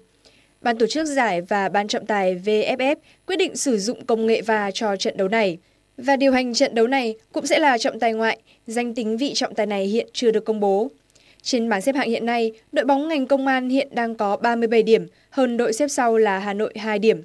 Ban 0.61 0.78
tổ 0.78 0.87
chức 0.87 1.07
giải 1.07 1.40
và 1.40 1.68
ban 1.68 1.88
trọng 1.88 2.07
tài 2.07 2.37
VFF 2.44 2.96
quyết 3.26 3.37
định 3.37 3.57
sử 3.57 3.78
dụng 3.78 4.04
công 4.04 4.26
nghệ 4.26 4.42
VAR 4.42 4.74
cho 4.74 4.96
trận 4.96 5.16
đấu 5.16 5.28
này. 5.28 5.59
Và 5.96 6.16
điều 6.16 6.33
hành 6.33 6.54
trận 6.54 6.74
đấu 6.74 6.87
này 6.87 7.14
cũng 7.33 7.46
sẽ 7.46 7.59
là 7.59 7.78
trọng 7.78 8.00
tài 8.00 8.12
ngoại, 8.12 8.38
danh 8.66 8.94
tính 8.94 9.16
vị 9.16 9.33
trọng 9.35 9.54
tài 9.54 9.66
này 9.66 9.87
hiện 9.87 10.09
chưa 10.12 10.31
được 10.31 10.44
công 10.44 10.61
bố. 10.61 10.90
Trên 11.48 11.68
bảng 11.68 11.80
xếp 11.80 11.96
hạng 11.96 12.08
hiện 12.08 12.26
nay, 12.26 12.52
đội 12.72 12.84
bóng 12.84 13.08
ngành 13.08 13.26
công 13.26 13.46
an 13.46 13.68
hiện 13.68 13.88
đang 13.90 14.14
có 14.14 14.37
37 14.37 14.82
điểm, 14.82 15.06
hơn 15.30 15.56
đội 15.56 15.72
xếp 15.72 15.88
sau 15.88 16.16
là 16.16 16.38
Hà 16.38 16.52
Nội 16.54 16.72
2 16.76 16.98
điểm. 16.98 17.22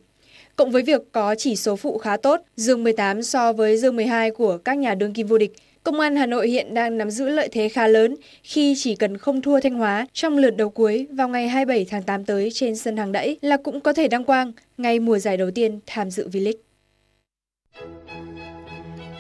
Cộng 0.56 0.72
với 0.72 0.84
việc 0.84 1.02
có 1.12 1.36
chỉ 1.36 1.56
số 1.56 1.76
phụ 1.76 1.98
khá 1.98 2.18
tốt, 2.18 2.42
dương 2.56 2.84
18 2.84 3.24
so 3.24 3.54
với 3.54 3.78
dương 3.78 3.96
12 3.96 4.32
của 4.32 4.58
các 4.58 4.78
nhà 4.78 4.96
đương 4.96 5.14
kim 5.14 5.28
vô 5.28 5.38
địch, 5.38 5.52
Công 5.84 6.00
an 6.00 6.16
Hà 6.16 6.26
Nội 6.26 6.50
hiện 6.50 6.74
đang 6.74 6.98
nắm 6.98 7.12
giữ 7.12 7.30
lợi 7.30 7.50
thế 7.52 7.70
khá 7.70 7.88
lớn 7.88 8.16
khi 8.44 8.74
chỉ 8.78 8.96
cần 8.96 9.18
không 9.18 9.42
thua 9.42 9.60
Thanh 9.60 9.74
Hóa 9.74 10.08
trong 10.14 10.38
lượt 10.38 10.58
đấu 10.58 10.70
cuối 10.70 11.08
vào 11.12 11.30
ngày 11.30 11.48
27 11.48 11.86
tháng 11.90 12.04
8 12.04 12.26
tới 12.26 12.50
trên 12.54 12.76
sân 12.76 12.98
hàng 12.98 13.12
đẫy 13.12 13.38
là 13.42 13.58
cũng 13.58 13.80
có 13.80 13.94
thể 13.94 14.08
đăng 14.08 14.24
quang 14.24 14.52
ngay 14.78 15.00
mùa 15.00 15.20
giải 15.20 15.38
đầu 15.38 15.52
tiên 15.52 15.80
tham 15.86 16.12
dự 16.12 16.28
V-League. 16.28 16.54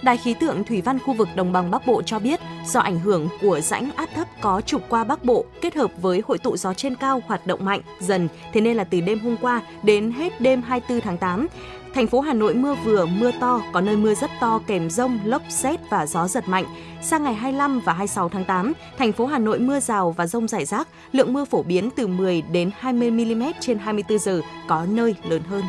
Đài 0.04 0.18
khí 0.18 0.34
tượng 0.34 0.64
Thủy 0.64 0.82
văn 0.82 1.00
khu 1.00 1.14
vực 1.14 1.28
Đồng 1.36 1.52
bằng 1.52 1.72
Bắc 1.72 1.88
Bộ 1.88 2.02
cho 2.02 2.20
biết, 2.20 2.40
do 2.66 2.80
ảnh 2.80 3.00
hưởng 3.00 3.30
của 3.42 3.60
rãnh 3.62 3.92
áp 3.96 4.10
thấp 4.16 4.28
có 4.42 4.62
trục 4.62 4.90
qua 4.90 5.04
Bắc 5.04 5.24
Bộ 5.24 5.46
kết 5.62 5.76
hợp 5.76 5.92
với 6.02 6.22
hội 6.28 6.38
tụ 6.38 6.58
gió 6.58 6.74
trên 6.74 6.96
cao 6.96 7.22
hoạt 7.26 7.48
động 7.48 7.66
mạnh 7.66 7.82
dần, 8.00 8.28
thế 8.54 8.62
nên 8.62 8.78
là 8.78 8.84
từ 8.84 9.02
đêm 9.02 9.20
hôm 9.20 9.38
qua 9.42 9.62
đến 9.84 10.12
hết 10.12 10.42
đêm 10.42 10.62
24 10.62 11.02
tháng 11.02 11.18
8, 11.18 11.48
Thành 11.94 12.08
phố 12.08 12.20
Hà 12.20 12.34
Nội 12.34 12.54
mưa 12.54 12.76
vừa, 12.84 13.06
mưa 13.06 13.32
to, 13.40 13.62
có 13.74 13.82
nơi 13.82 13.98
mưa 13.98 14.14
rất 14.14 14.32
to 14.40 14.60
kèm 14.68 14.90
rông, 14.90 15.20
lốc 15.24 15.42
xét 15.50 15.80
và 15.90 16.06
gió 16.06 16.28
giật 16.28 16.48
mạnh. 16.48 16.66
Sang 17.02 17.24
ngày 17.24 17.34
25 17.34 17.80
và 17.80 17.94
26 17.94 18.30
tháng 18.30 18.46
8, 18.46 18.74
thành 18.98 19.12
phố 19.12 19.26
Hà 19.26 19.40
Nội 19.40 19.60
mưa 19.60 19.80
rào 19.80 20.12
và 20.12 20.28
rông 20.28 20.48
rải 20.48 20.66
rác, 20.66 20.88
lượng 21.12 21.34
mưa 21.34 21.46
phổ 21.46 21.64
biến 21.64 21.90
từ 21.96 22.08
10 22.08 22.42
đến 22.42 22.72
20 22.80 23.12
mm 23.12 23.44
trên 23.60 23.80
24 23.80 24.20
giờ, 24.20 24.42
có 24.68 24.86
nơi 24.86 25.16
lớn 25.24 25.42
hơn. 25.50 25.64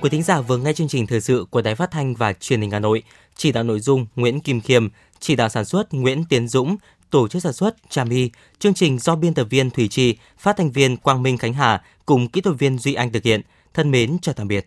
Quý 0.00 0.10
thính 0.10 0.22
giả 0.22 0.40
vừa 0.40 0.56
nghe 0.56 0.72
chương 0.72 0.88
trình 0.88 1.06
thời 1.06 1.20
sự 1.20 1.46
của 1.50 1.62
Đài 1.62 1.74
Phát 1.74 1.90
thanh 1.90 2.14
và 2.14 2.32
Truyền 2.32 2.60
hình 2.60 2.70
Hà 2.70 2.78
Nội, 2.78 3.02
chỉ 3.36 3.52
đạo 3.52 3.64
nội 3.64 3.80
dung 3.80 4.06
Nguyễn 4.16 4.40
Kim 4.40 4.60
Khiêm, 4.60 4.88
chỉ 5.20 5.36
đạo 5.36 5.48
sản 5.48 5.64
xuất 5.64 5.94
Nguyễn 5.94 6.24
Tiến 6.24 6.48
Dũng, 6.48 6.76
tổ 7.10 7.28
chức 7.28 7.42
sản 7.42 7.52
xuất 7.52 7.76
Trà 7.90 8.04
My, 8.04 8.30
chương 8.58 8.74
trình 8.74 8.98
do 8.98 9.16
biên 9.16 9.34
tập 9.34 9.46
viên 9.50 9.70
Thủy 9.70 9.88
Trì, 9.88 10.16
phát 10.38 10.56
thanh 10.56 10.70
viên 10.70 10.96
Quang 10.96 11.22
Minh 11.22 11.38
Khánh 11.38 11.54
Hà 11.54 11.82
cùng 12.06 12.28
kỹ 12.28 12.40
thuật 12.40 12.58
viên 12.58 12.78
Duy 12.78 12.94
Anh 12.94 13.12
thực 13.12 13.22
hiện. 13.22 13.40
Thân 13.74 13.90
mến 13.90 14.16
chào 14.22 14.34
tạm 14.34 14.48
biệt. 14.48 14.66